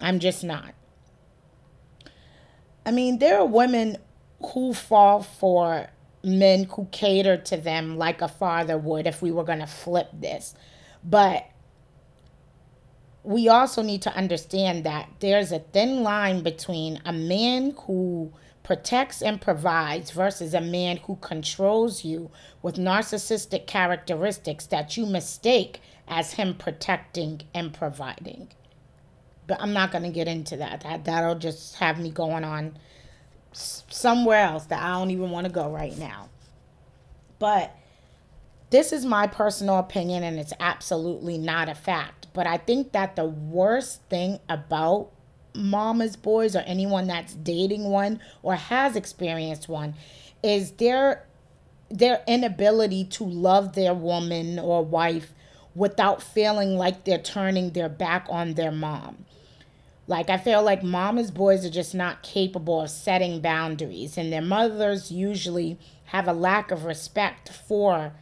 I'm 0.00 0.18
just 0.18 0.44
not. 0.44 0.74
I 2.86 2.90
mean, 2.90 3.18
there 3.18 3.38
are 3.38 3.46
women 3.46 3.98
who 4.52 4.72
fall 4.72 5.22
for 5.22 5.88
men 6.24 6.64
who 6.64 6.86
cater 6.90 7.36
to 7.36 7.56
them 7.56 7.96
like 7.96 8.22
a 8.22 8.28
father 8.28 8.78
would 8.78 9.06
if 9.06 9.22
we 9.22 9.30
were 9.30 9.44
going 9.44 9.58
to 9.58 9.66
flip 9.66 10.08
this. 10.12 10.54
But 11.04 11.46
we 13.22 13.48
also 13.48 13.82
need 13.82 14.02
to 14.02 14.14
understand 14.14 14.84
that 14.84 15.08
there's 15.20 15.52
a 15.52 15.58
thin 15.58 16.02
line 16.02 16.42
between 16.42 17.00
a 17.04 17.12
man 17.12 17.74
who 17.80 18.32
protects 18.62 19.22
and 19.22 19.40
provides 19.40 20.10
versus 20.10 20.54
a 20.54 20.60
man 20.60 20.98
who 20.98 21.16
controls 21.16 22.04
you 22.04 22.30
with 22.62 22.76
narcissistic 22.76 23.66
characteristics 23.66 24.66
that 24.66 24.96
you 24.96 25.06
mistake 25.06 25.80
as 26.06 26.34
him 26.34 26.54
protecting 26.54 27.42
and 27.54 27.72
providing 27.72 28.48
but 29.48 29.60
I'm 29.60 29.72
not 29.72 29.90
going 29.90 30.04
to 30.04 30.10
get 30.10 30.28
into 30.28 30.58
that. 30.58 30.82
That 30.82 31.06
that'll 31.06 31.34
just 31.34 31.76
have 31.76 31.98
me 31.98 32.10
going 32.10 32.44
on 32.44 32.78
somewhere 33.52 34.44
else 34.44 34.66
that 34.66 34.80
I 34.80 34.92
don't 34.92 35.10
even 35.10 35.30
want 35.30 35.46
to 35.46 35.52
go 35.52 35.68
right 35.70 35.96
now. 35.98 36.28
But 37.40 37.74
this 38.70 38.92
is 38.92 39.04
my 39.04 39.26
personal 39.26 39.78
opinion 39.78 40.22
and 40.22 40.38
it's 40.38 40.52
absolutely 40.60 41.38
not 41.38 41.68
a 41.68 41.74
fact. 41.74 42.28
But 42.34 42.46
I 42.46 42.58
think 42.58 42.92
that 42.92 43.16
the 43.16 43.24
worst 43.24 44.02
thing 44.10 44.38
about 44.48 45.10
mama's 45.54 46.14
boys 46.14 46.54
or 46.54 46.60
anyone 46.60 47.06
that's 47.06 47.34
dating 47.34 47.84
one 47.84 48.20
or 48.42 48.54
has 48.54 48.94
experienced 48.96 49.68
one 49.68 49.94
is 50.42 50.72
they're 50.72 51.24
their 51.90 52.22
inability 52.28 53.02
to 53.02 53.24
love 53.24 53.74
their 53.74 53.94
woman 53.94 54.58
or 54.58 54.84
wife 54.84 55.32
without 55.74 56.22
feeling 56.22 56.76
like 56.76 57.04
they're 57.04 57.18
turning 57.18 57.70
their 57.70 57.88
back 57.88 58.26
on 58.28 58.54
their 58.54 58.70
mom. 58.70 59.24
Like, 60.08 60.30
I 60.30 60.38
feel 60.38 60.62
like 60.62 60.82
mama's 60.82 61.30
boys 61.30 61.66
are 61.66 61.70
just 61.70 61.94
not 61.94 62.22
capable 62.22 62.80
of 62.80 62.88
setting 62.88 63.42
boundaries, 63.42 64.16
and 64.16 64.32
their 64.32 64.40
mothers 64.40 65.12
usually 65.12 65.78
have 66.06 66.26
a 66.26 66.32
lack 66.32 66.70
of 66.70 66.86
respect 66.86 67.50
for 67.50 68.14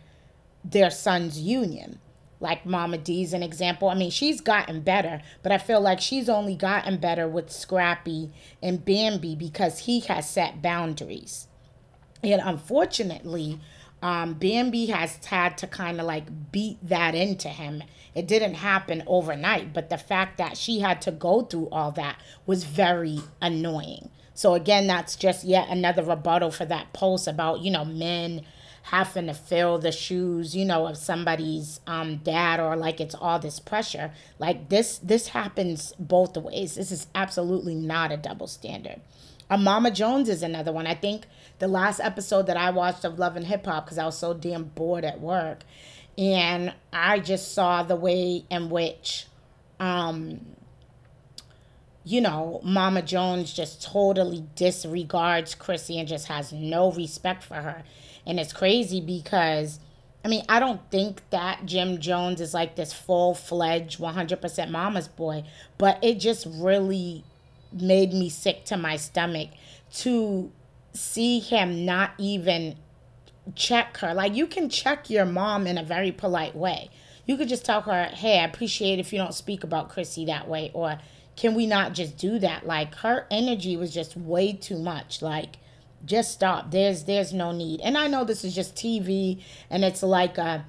their 0.64 0.90
son's 0.90 1.40
union. 1.40 2.00
Like 2.40 2.66
Mama 2.66 2.98
D's 2.98 3.32
an 3.32 3.44
example. 3.44 3.88
I 3.88 3.94
mean, 3.94 4.10
she's 4.10 4.40
gotten 4.40 4.80
better, 4.80 5.22
but 5.44 5.52
I 5.52 5.58
feel 5.58 5.80
like 5.80 6.00
she's 6.00 6.28
only 6.28 6.56
gotten 6.56 6.98
better 6.98 7.26
with 7.28 7.52
Scrappy 7.52 8.32
and 8.60 8.84
Bambi 8.84 9.36
because 9.36 9.78
he 9.80 10.00
has 10.00 10.28
set 10.28 10.60
boundaries. 10.60 11.46
And 12.22 12.42
unfortunately, 12.44 13.60
um, 14.02 14.34
Bambi 14.34 14.86
has 14.86 15.24
had 15.24 15.58
to 15.58 15.66
kind 15.66 16.00
of 16.00 16.06
like 16.06 16.52
beat 16.52 16.78
that 16.86 17.14
into 17.14 17.48
him. 17.48 17.82
It 18.14 18.26
didn't 18.26 18.54
happen 18.54 19.02
overnight, 19.06 19.72
but 19.72 19.90
the 19.90 19.98
fact 19.98 20.38
that 20.38 20.56
she 20.56 20.80
had 20.80 21.02
to 21.02 21.10
go 21.10 21.42
through 21.42 21.68
all 21.70 21.92
that 21.92 22.18
was 22.46 22.64
very 22.64 23.20
annoying. 23.40 24.10
So, 24.34 24.54
again, 24.54 24.86
that's 24.86 25.16
just 25.16 25.44
yet 25.44 25.68
another 25.68 26.02
rebuttal 26.02 26.50
for 26.50 26.66
that 26.66 26.92
post 26.92 27.26
about, 27.26 27.60
you 27.60 27.70
know, 27.70 27.84
men 27.84 28.42
having 28.82 29.26
to 29.26 29.34
fill 29.34 29.78
the 29.78 29.90
shoes, 29.90 30.54
you 30.54 30.64
know, 30.64 30.86
of 30.86 30.96
somebody's 30.96 31.80
um, 31.86 32.18
dad 32.18 32.60
or 32.60 32.76
like 32.76 33.00
it's 33.00 33.14
all 33.14 33.38
this 33.38 33.58
pressure. 33.58 34.12
Like 34.38 34.68
this, 34.68 34.98
this 34.98 35.28
happens 35.28 35.92
both 35.98 36.36
ways. 36.36 36.74
This 36.76 36.92
is 36.92 37.06
absolutely 37.14 37.74
not 37.74 38.12
a 38.12 38.16
double 38.16 38.46
standard. 38.46 39.00
A 39.48 39.56
Mama 39.56 39.90
Jones 39.90 40.28
is 40.28 40.42
another 40.42 40.72
one. 40.72 40.86
I 40.86 40.94
think 40.94 41.26
the 41.60 41.68
last 41.68 42.00
episode 42.00 42.46
that 42.48 42.56
I 42.56 42.70
watched 42.70 43.04
of 43.04 43.18
Love 43.18 43.36
and 43.36 43.46
Hip 43.46 43.64
Hop 43.66 43.84
because 43.84 43.98
I 43.98 44.04
was 44.04 44.18
so 44.18 44.34
damn 44.34 44.64
bored 44.64 45.04
at 45.04 45.20
work, 45.20 45.60
and 46.18 46.74
I 46.92 47.20
just 47.20 47.54
saw 47.54 47.82
the 47.82 47.94
way 47.94 48.44
in 48.50 48.70
which, 48.70 49.26
um, 49.78 50.40
you 52.04 52.20
know, 52.20 52.60
Mama 52.64 53.02
Jones 53.02 53.52
just 53.52 53.82
totally 53.82 54.44
disregards 54.56 55.54
Chrissy 55.54 55.98
and 55.98 56.08
just 56.08 56.26
has 56.26 56.52
no 56.52 56.90
respect 56.90 57.44
for 57.44 57.56
her, 57.56 57.84
and 58.26 58.40
it's 58.40 58.52
crazy 58.52 59.00
because. 59.00 59.80
I 60.24 60.28
mean, 60.28 60.42
I 60.48 60.58
don't 60.58 60.80
think 60.90 61.22
that 61.30 61.66
Jim 61.66 62.00
Jones 62.00 62.40
is 62.40 62.52
like 62.52 62.74
this 62.74 62.92
full 62.92 63.32
fledged 63.32 64.00
100% 64.00 64.70
mama's 64.70 65.06
boy, 65.06 65.44
but 65.78 66.02
it 66.02 66.14
just 66.14 66.48
really 66.50 67.22
made 67.72 68.12
me 68.12 68.28
sick 68.28 68.64
to 68.66 68.76
my 68.76 68.96
stomach 68.96 69.50
to 69.94 70.50
see 70.92 71.38
him 71.40 71.84
not 71.84 72.12
even 72.18 72.76
check 73.54 73.98
her. 73.98 74.14
Like 74.14 74.34
you 74.34 74.46
can 74.46 74.68
check 74.68 75.10
your 75.10 75.24
mom 75.24 75.66
in 75.66 75.78
a 75.78 75.82
very 75.82 76.12
polite 76.12 76.56
way. 76.56 76.90
You 77.26 77.36
could 77.36 77.48
just 77.48 77.64
tell 77.64 77.82
her, 77.82 78.04
"Hey, 78.06 78.40
I 78.40 78.44
appreciate 78.44 78.98
if 78.98 79.12
you 79.12 79.18
don't 79.18 79.34
speak 79.34 79.64
about 79.64 79.88
Chrissy 79.88 80.24
that 80.26 80.48
way," 80.48 80.70
or 80.74 80.98
"Can 81.36 81.54
we 81.54 81.66
not 81.66 81.92
just 81.92 82.16
do 82.16 82.38
that?" 82.38 82.66
Like 82.66 82.94
her 82.96 83.26
energy 83.30 83.76
was 83.76 83.92
just 83.92 84.16
way 84.16 84.52
too 84.52 84.78
much. 84.78 85.22
Like 85.22 85.58
just 86.04 86.32
stop. 86.32 86.70
There's 86.70 87.04
there's 87.04 87.32
no 87.32 87.52
need. 87.52 87.80
And 87.80 87.98
I 87.98 88.06
know 88.06 88.24
this 88.24 88.44
is 88.44 88.54
just 88.54 88.74
TV 88.76 89.42
and 89.70 89.84
it's 89.84 90.02
like 90.02 90.38
a 90.38 90.64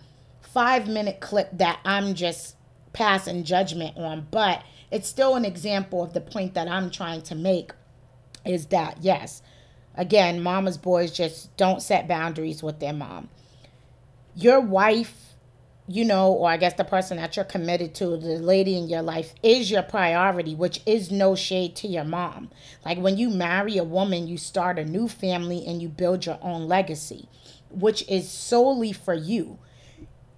5-minute 0.56 1.20
clip 1.20 1.50
that 1.54 1.80
I'm 1.86 2.16
just 2.16 2.56
passing 2.94 3.44
judgment 3.44 3.98
on, 3.98 4.28
but 4.32 4.64
it's 4.92 5.08
still 5.08 5.36
an 5.36 5.46
example 5.46 6.04
of 6.04 6.14
the 6.14 6.22
point 6.22 6.54
that 6.54 6.68
I'm 6.68 6.90
trying 6.90 7.22
to 7.24 7.36
make 7.36 7.72
is 8.46 8.68
that 8.68 8.98
yes, 9.02 9.42
again, 9.96 10.42
mama's 10.42 10.78
boys 10.78 11.12
just 11.12 11.56
don't 11.58 11.82
set 11.82 12.08
boundaries 12.08 12.64
with 12.64 12.80
their 12.80 12.94
mom. 12.94 13.30
Your 14.36 14.62
wife, 14.62 15.34
you 15.88 16.06
know, 16.06 16.32
or 16.32 16.50
I 16.50 16.58
guess 16.58 16.76
the 16.76 16.84
person 16.84 17.18
that 17.18 17.36
you're 17.36 17.46
committed 17.46 17.96
to, 17.96 18.18
the 18.18 18.38
lady 18.40 18.78
in 18.78 18.88
your 18.88 19.02
life, 19.02 19.34
is 19.42 19.72
your 19.72 19.82
priority, 19.82 20.54
which 20.56 20.82
is 20.86 21.12
no 21.12 21.36
shade 21.36 21.76
to 21.78 21.88
your 21.88 22.04
mom. 22.04 22.50
Like 22.86 23.00
when 23.00 23.18
you 23.18 23.30
marry 23.30 23.78
a 23.78 23.84
woman, 23.84 24.28
you 24.28 24.38
start 24.38 24.80
a 24.80 24.86
new 24.86 25.08
family 25.08 25.66
and 25.66 25.82
you 25.82 25.90
build 25.90 26.26
your 26.26 26.40
own 26.42 26.68
legacy, 26.68 27.28
which 27.72 28.08
is 28.08 28.30
solely 28.30 28.94
for 28.94 29.14
you. 29.14 29.58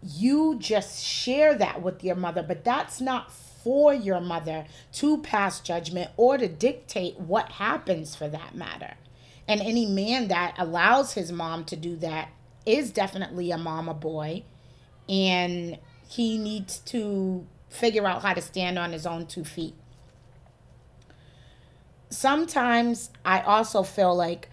You 0.02 0.56
just 0.58 1.04
share 1.04 1.56
that 1.56 1.82
with 1.82 2.04
your 2.04 2.16
mother, 2.16 2.42
but 2.42 2.64
that's 2.64 3.02
not 3.02 3.32
for 3.64 3.94
your 3.94 4.22
mother 4.22 4.66
to 4.94 5.18
pass 5.20 5.60
judgment 5.60 6.12
or 6.18 6.38
to 6.38 6.48
dictate 6.48 7.20
what 7.20 7.54
happens 7.54 8.16
for 8.16 8.28
that 8.28 8.56
matter. 8.56 8.96
And 9.48 9.62
any 9.62 9.86
man 9.86 10.28
that 10.28 10.56
allows 10.58 11.14
his 11.14 11.32
mom 11.32 11.66
to 11.66 11.76
do 11.76 11.96
that 11.98 12.30
is 12.66 12.92
definitely 12.92 13.52
a 13.52 13.58
mama 13.58 13.94
boy. 13.94 14.44
And 15.08 15.80
he 16.08 16.38
needs 16.38 16.80
to 16.80 17.46
figure 17.70 18.06
out 18.06 18.22
how 18.22 18.34
to 18.34 18.42
stand 18.42 18.78
on 18.78 18.92
his 18.92 19.06
own 19.06 19.26
two 19.26 19.44
feet. 19.44 19.76
Sometimes 22.10 23.12
I 23.26 23.42
also 23.42 23.84
feel 23.84 24.16
like 24.16 24.50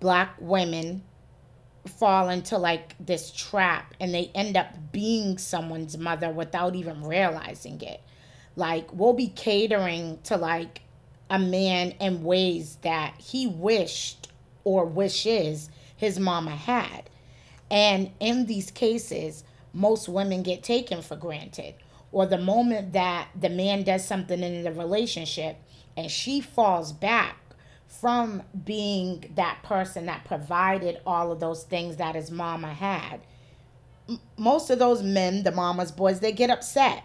black 0.00 0.36
women 0.38 1.02
fall 1.98 2.28
into 2.30 2.56
like 2.56 2.94
this 2.98 3.30
trap 3.30 3.94
and 4.00 4.14
they 4.14 4.30
end 4.34 4.56
up 4.56 4.92
being 4.92 5.36
someone's 5.36 5.98
mother 5.98 6.30
without 6.30 6.74
even 6.74 7.04
realizing 7.04 7.80
it 7.82 8.00
like 8.56 8.92
we'll 8.92 9.12
be 9.12 9.28
catering 9.28 10.18
to 10.24 10.36
like 10.36 10.82
a 11.30 11.38
man 11.38 11.90
in 12.00 12.22
ways 12.22 12.78
that 12.82 13.14
he 13.18 13.46
wished 13.46 14.28
or 14.64 14.84
wishes 14.84 15.70
his 15.96 16.18
mama 16.18 16.50
had. 16.50 17.08
And 17.70 18.10
in 18.20 18.46
these 18.46 18.70
cases, 18.70 19.44
most 19.72 20.08
women 20.08 20.42
get 20.42 20.62
taken 20.62 21.02
for 21.02 21.16
granted. 21.16 21.74
Or 22.12 22.26
the 22.26 22.38
moment 22.38 22.92
that 22.92 23.28
the 23.38 23.48
man 23.48 23.82
does 23.82 24.06
something 24.06 24.40
in 24.40 24.62
the 24.62 24.72
relationship 24.72 25.56
and 25.96 26.10
she 26.10 26.40
falls 26.40 26.92
back 26.92 27.36
from 27.88 28.42
being 28.64 29.32
that 29.34 29.62
person 29.62 30.06
that 30.06 30.24
provided 30.24 31.00
all 31.06 31.32
of 31.32 31.40
those 31.40 31.64
things 31.64 31.96
that 31.96 32.14
his 32.14 32.30
mama 32.30 32.72
had, 32.72 33.20
most 34.36 34.70
of 34.70 34.78
those 34.78 35.02
men, 35.02 35.42
the 35.42 35.52
mama's 35.52 35.90
boys, 35.90 36.20
they 36.20 36.32
get 36.32 36.50
upset 36.50 37.04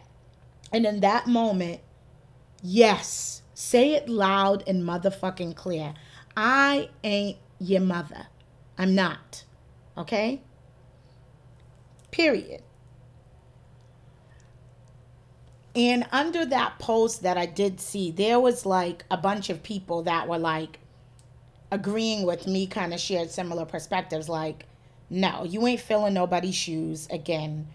and 0.72 0.86
in 0.86 1.00
that 1.02 1.28
moment, 1.28 1.82
yes, 2.62 3.42
say 3.54 3.94
it 3.94 4.08
loud 4.08 4.64
and 4.68 4.84
motherfucking 4.84 5.56
clear. 5.56 5.94
I 6.38 6.90
ain't 7.04 7.38
your 7.60 7.82
mother. 7.82 8.28
I'm 8.78 8.96
not. 8.96 9.44
Okay? 9.98 10.42
Period. 12.12 12.62
And 15.76 16.06
under 16.12 16.46
that 16.46 16.80
post 16.80 17.24
that 17.24 17.38
I 17.38 17.46
did 17.46 17.80
see, 17.80 18.12
there 18.12 18.40
was 18.40 18.66
like 18.66 19.06
a 19.12 19.18
bunch 19.18 19.50
of 19.50 19.62
people 19.62 20.04
that 20.04 20.28
were 20.28 20.40
like 20.40 20.80
agreeing 21.72 22.26
with 22.26 22.48
me, 22.48 22.68
kind 22.68 22.94
of 22.94 23.00
shared 23.00 23.30
similar 23.30 23.66
perspectives. 23.66 24.28
Like, 24.28 24.66
no, 25.10 25.44
you 25.44 25.66
ain't 25.68 25.80
filling 25.80 26.14
nobody's 26.14 26.56
shoes 26.56 27.08
again 27.12 27.68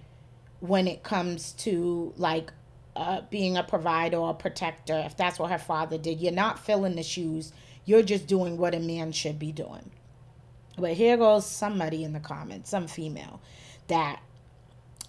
when 0.61 0.89
it 0.89 1.03
comes 1.03 1.53
to 1.53 2.13
like 2.17 2.53
uh, 2.97 3.23
being 3.31 3.57
a 3.57 3.63
provider 3.63 4.17
or 4.17 4.31
a 4.31 4.35
protector, 4.35 5.03
if 5.05 5.17
that's 5.17 5.39
what 5.39 5.51
her 5.51 5.59
father 5.59 5.99
did. 5.99 6.21
You're 6.21 6.33
not 6.33 6.59
filling 6.59 6.97
the 6.97 7.03
shoes. 7.03 7.53
You're 7.85 8.03
just 8.03 8.27
doing 8.27 8.57
what 8.57 8.75
a 8.75 8.81
man 8.81 9.13
should 9.13 9.39
be 9.39 9.53
doing. 9.53 9.91
But 10.79 10.95
here 10.95 11.17
goes 11.17 11.47
somebody 11.47 12.05
in 12.05 12.13
the 12.13 12.21
comments, 12.21 12.71
some 12.71 12.87
female, 12.87 13.41
that 13.89 14.21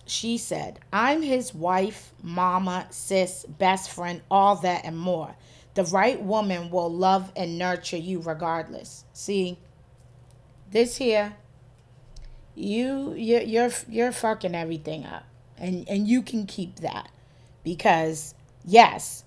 she 0.05 0.37
said, 0.37 0.79
I'm 0.93 1.21
his 1.21 1.53
wife, 1.53 2.13
mama, 2.21 2.87
sis, 2.91 3.45
best 3.47 3.89
friend, 3.89 4.21
all 4.29 4.55
that 4.57 4.85
and 4.85 4.97
more. 4.97 5.35
The 5.73 5.83
right 5.85 6.21
woman 6.21 6.69
will 6.69 6.91
love 6.91 7.31
and 7.35 7.57
nurture 7.57 7.97
you 7.97 8.19
regardless. 8.21 9.03
See, 9.13 9.57
this 10.71 10.97
here, 10.97 11.35
you 12.53 13.13
you're 13.17 13.41
you're, 13.41 13.71
you're 13.89 14.11
fucking 14.11 14.55
everything 14.55 15.05
up. 15.05 15.25
And 15.57 15.87
and 15.89 16.07
you 16.07 16.21
can 16.21 16.45
keep 16.45 16.77
that 16.77 17.09
because, 17.65 18.33
yes, 18.63 19.25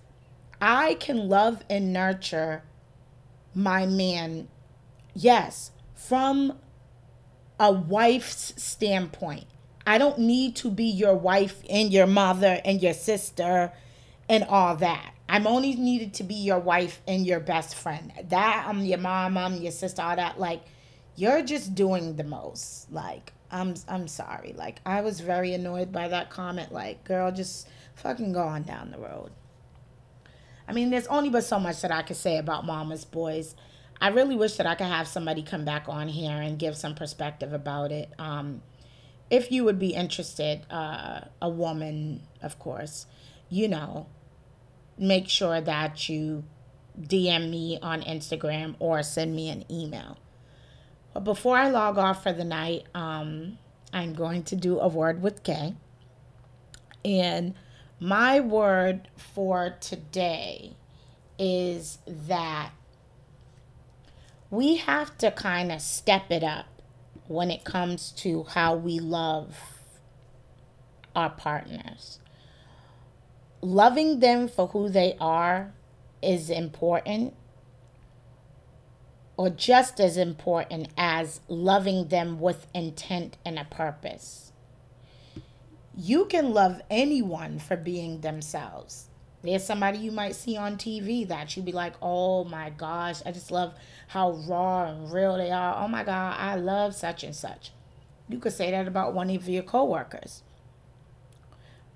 I 0.62 0.94
can 0.94 1.28
love 1.28 1.62
and 1.68 1.92
nurture 1.92 2.62
my 3.54 3.84
man, 3.84 4.48
yes, 5.14 5.72
from 5.94 6.58
a 7.60 7.70
wife's 7.70 8.54
standpoint. 8.62 9.46
I 9.84 9.98
don't 9.98 10.20
need 10.20 10.54
to 10.56 10.70
be 10.70 10.84
your 10.84 11.14
wife 11.14 11.62
and 11.68 11.92
your 11.92 12.06
mother 12.06 12.60
and 12.64 12.80
your 12.80 12.92
sister 12.94 13.72
and 14.28 14.44
all 14.44 14.76
that. 14.76 15.14
I'm 15.28 15.46
only 15.46 15.74
needed 15.74 16.14
to 16.14 16.24
be 16.24 16.34
your 16.34 16.58
wife 16.58 17.02
and 17.08 17.26
your 17.26 17.40
best 17.40 17.74
friend. 17.74 18.12
That 18.28 18.66
I'm 18.68 18.80
your 18.80 18.98
mom, 18.98 19.36
I'm 19.36 19.56
your 19.56 19.72
sister, 19.72 20.00
all 20.00 20.16
that. 20.16 20.38
Like, 20.38 20.62
you're 21.16 21.42
just 21.42 21.74
doing 21.74 22.16
the 22.16 22.24
most. 22.24 22.92
Like, 22.92 23.32
I'm 23.50 23.74
I'm 23.88 24.06
sorry. 24.06 24.54
Like, 24.56 24.80
I 24.86 25.00
was 25.00 25.20
very 25.20 25.52
annoyed 25.54 25.90
by 25.90 26.08
that 26.08 26.30
comment. 26.30 26.72
Like, 26.72 27.04
girl, 27.04 27.32
just 27.32 27.66
fucking 27.98 28.32
go 28.32 28.42
on 28.42 28.62
down 28.62 28.90
the 28.90 28.98
road. 28.98 29.30
I 30.66 30.72
mean, 30.72 30.90
there's 30.90 31.06
only 31.06 31.30
but 31.30 31.44
so 31.44 31.58
much 31.58 31.80
that 31.80 31.90
I 31.90 32.02
could 32.02 32.16
say 32.16 32.36
about 32.36 32.66
Mama's 32.66 33.04
Boys. 33.04 33.54
I 34.00 34.08
really 34.08 34.36
wish 34.36 34.56
that 34.56 34.66
I 34.66 34.74
could 34.74 34.86
have 34.86 35.08
somebody 35.08 35.42
come 35.42 35.64
back 35.64 35.88
on 35.88 36.08
here 36.08 36.36
and 36.36 36.58
give 36.58 36.76
some 36.76 36.94
perspective 36.94 37.52
about 37.52 37.90
it. 37.90 38.12
Um, 38.18 38.62
if 39.30 39.50
you 39.50 39.64
would 39.64 39.78
be 39.78 39.94
interested, 39.94 40.64
uh, 40.70 41.22
a 41.42 41.48
woman, 41.48 42.22
of 42.42 42.58
course, 42.58 43.06
you 43.48 43.66
know, 43.66 44.06
make 44.98 45.28
sure 45.28 45.60
that 45.60 46.08
you 46.08 46.44
DM 47.00 47.50
me 47.50 47.78
on 47.80 48.02
Instagram 48.02 48.74
or 48.78 49.02
send 49.02 49.34
me 49.34 49.48
an 49.50 49.64
email. 49.70 50.18
But 51.14 51.24
before 51.24 51.56
I 51.56 51.70
log 51.70 51.98
off 51.98 52.22
for 52.22 52.32
the 52.32 52.44
night, 52.44 52.84
um, 52.94 53.58
I'm 53.92 54.14
going 54.14 54.44
to 54.44 54.56
do 54.56 54.78
a 54.78 54.88
word 54.88 55.22
with 55.22 55.42
Kay. 55.42 55.74
And 57.04 57.54
my 58.00 58.38
word 58.40 59.08
for 59.16 59.74
today 59.80 60.76
is 61.38 61.98
that 62.06 62.70
we 64.50 64.76
have 64.76 65.16
to 65.18 65.30
kind 65.30 65.70
of 65.72 65.80
step 65.80 66.30
it 66.30 66.42
up 66.42 66.66
when 67.26 67.50
it 67.50 67.64
comes 67.64 68.10
to 68.12 68.44
how 68.44 68.74
we 68.74 68.98
love 68.98 69.56
our 71.14 71.30
partners. 71.30 72.20
Loving 73.60 74.20
them 74.20 74.48
for 74.48 74.68
who 74.68 74.88
they 74.88 75.16
are 75.20 75.72
is 76.22 76.48
important, 76.48 77.34
or 79.36 79.50
just 79.50 80.00
as 80.00 80.16
important 80.16 80.88
as 80.96 81.40
loving 81.48 82.08
them 82.08 82.40
with 82.40 82.66
intent 82.72 83.36
and 83.44 83.58
a 83.58 83.64
purpose. 83.64 84.52
You 86.00 86.26
can 86.26 86.52
love 86.54 86.80
anyone 86.88 87.58
for 87.58 87.76
being 87.76 88.20
themselves. 88.20 89.08
There's 89.42 89.64
somebody 89.64 89.98
you 89.98 90.12
might 90.12 90.36
see 90.36 90.56
on 90.56 90.76
TV 90.76 91.26
that 91.26 91.56
you'd 91.56 91.66
be 91.66 91.72
like, 91.72 91.94
oh 92.00 92.44
my 92.44 92.70
gosh, 92.70 93.20
I 93.26 93.32
just 93.32 93.50
love 93.50 93.74
how 94.06 94.30
raw 94.30 94.84
and 94.84 95.12
real 95.12 95.36
they 95.36 95.50
are. 95.50 95.82
Oh 95.82 95.88
my 95.88 96.04
God, 96.04 96.36
I 96.38 96.54
love 96.54 96.94
such 96.94 97.24
and 97.24 97.34
such. 97.34 97.72
You 98.28 98.38
could 98.38 98.52
say 98.52 98.70
that 98.70 98.86
about 98.86 99.12
one 99.12 99.28
of 99.30 99.48
your 99.48 99.64
coworkers. 99.64 100.44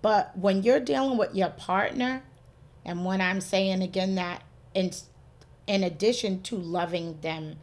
But 0.01 0.37
when 0.37 0.65
you're 0.65 0.81
dealing 0.81 1.17
with 1.17 1.37
your 1.37 1.51
partner, 1.51 2.25
and 2.85 3.05
when 3.05 3.21
I'm 3.21 3.41
saying 3.41 3.83
again 3.83 4.17
that 4.17 4.43
in, 4.75 4.91
in 5.69 5.85
addition 5.85 6.43
to 6.43 6.57
loving 6.57 7.21
them 7.21 7.59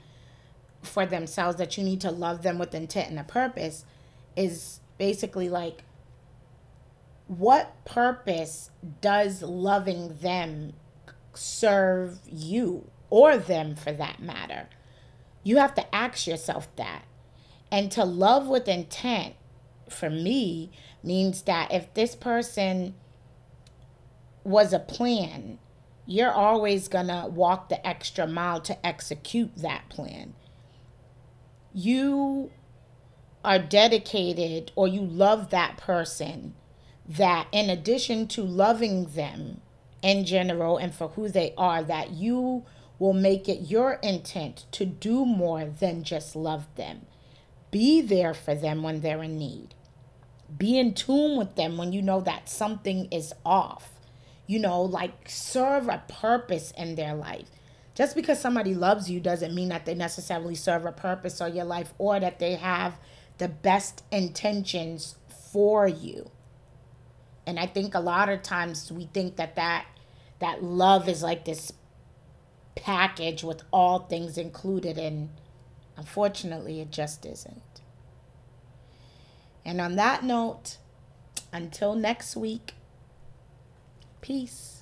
for 0.84 1.06
themselves, 1.06 1.58
that 1.58 1.78
you 1.78 1.84
need 1.84 2.00
to 2.00 2.12
love 2.12 2.44
them 2.44 2.58
with 2.58 2.74
intent 2.74 3.10
and 3.10 3.20
a 3.20 3.26
purpose, 3.26 3.84
is 4.38 4.80
basically 4.98 5.50
like 5.50 5.84
what 7.30 7.86
purpose 7.86 8.72
does 9.02 9.44
loving 9.44 10.18
them 10.20 10.74
serve 11.36 12.20
you 12.26 12.90
or 13.12 13.38
them 13.38 13.76
for 13.76 13.92
that 13.94 14.20
matter? 14.20 14.68
You 15.44 15.58
have 15.58 15.76
to 15.76 15.96
ask 15.96 16.26
yourself 16.26 16.68
that. 16.78 17.04
And 17.72 17.92
to 17.92 18.04
love 18.04 18.48
with 18.48 18.68
intent 18.68 19.36
for 19.88 20.10
me 20.10 20.72
means 21.04 21.44
that 21.44 21.72
if 21.72 21.94
this 21.94 22.16
person 22.16 22.96
was 24.44 24.74
a 24.74 24.80
plan, 24.80 25.60
you're 26.08 26.34
always 26.34 26.88
going 26.88 27.10
to 27.10 27.28
walk 27.30 27.70
the 27.70 27.86
extra 27.88 28.26
mile 28.26 28.60
to 28.62 28.86
execute 28.86 29.56
that 29.58 29.88
plan. 29.90 30.34
You 31.76 32.50
are 33.46 33.60
dedicated 33.60 34.72
or 34.76 34.88
you 34.88 35.02
love 35.02 35.52
that 35.52 35.78
person 35.78 36.56
that 37.10 37.48
in 37.52 37.70
addition 37.70 38.28
to 38.28 38.44
loving 38.44 39.06
them 39.08 39.62
in 40.04 40.24
general 40.26 40.78
and 40.78 40.94
for 40.94 41.10
who 41.10 41.28
they 41.28 41.54
are, 41.58 41.84
that 41.84 42.12
you 42.12 42.64
will 43.00 43.14
make 43.14 43.50
it 43.50 43.70
your 43.70 43.94
intent 44.04 44.66
to 44.72 44.86
do 44.86 45.26
more 45.26 45.66
than 45.66 46.04
just 46.04 46.36
love 46.36 46.68
them. 46.76 47.02
Be 47.72 48.02
there 48.02 48.34
for 48.34 48.54
them 48.54 48.84
when 48.84 49.02
they're 49.02 49.24
in 49.24 49.40
need. 49.40 49.74
Be 50.56 50.78
in 50.78 50.94
tune 50.94 51.38
with 51.38 51.56
them 51.56 51.78
when 51.78 51.94
you 51.94 52.02
know 52.02 52.22
that 52.22 52.50
something 52.50 53.08
is 53.12 53.34
off. 53.46 53.90
You 54.46 54.60
know, 54.60 54.82
like 54.82 55.30
serve 55.30 55.88
a 55.88 56.04
purpose 56.08 56.72
in 56.78 56.96
their 56.96 57.14
life. 57.14 57.48
Just 57.96 58.16
because 58.16 58.40
somebody 58.40 58.74
loves 58.74 59.10
you 59.10 59.20
doesn't 59.20 59.54
mean 59.54 59.70
that 59.70 59.86
they 59.86 59.94
necessarily 59.94 60.56
serve 60.56 60.86
a 60.86 60.92
purpose 60.92 61.42
or 61.42 61.48
your 61.48 61.66
life 61.66 61.94
or 61.98 62.20
that 62.20 62.40
they 62.40 62.56
have 62.56 62.98
the 63.38 63.48
best 63.48 64.04
intentions 64.12 65.16
for 65.52 65.88
you. 65.88 66.32
And 67.50 67.60
I 67.60 67.66
think 67.66 67.96
a 67.96 68.00
lot 68.00 68.30
of 68.30 68.44
times 68.44 68.92
we 68.92 69.06
think 69.06 69.38
that 69.38 69.56
that 69.56 69.88
that 70.38 70.64
love 70.64 71.10
is 71.10 71.24
like 71.24 71.46
this 71.46 71.74
package 72.76 73.44
with 73.44 73.64
all 73.74 74.02
things 74.02 74.38
included 74.38 75.00
and 75.00 75.30
unfortunately 75.98 76.80
it 76.80 76.92
just 76.92 77.26
isn't. 77.26 77.82
And 79.66 79.82
on 79.82 79.96
that 79.96 80.24
note, 80.24 80.78
until 81.52 81.96
next 81.96 82.36
week, 82.36 82.76
peace. 84.22 84.79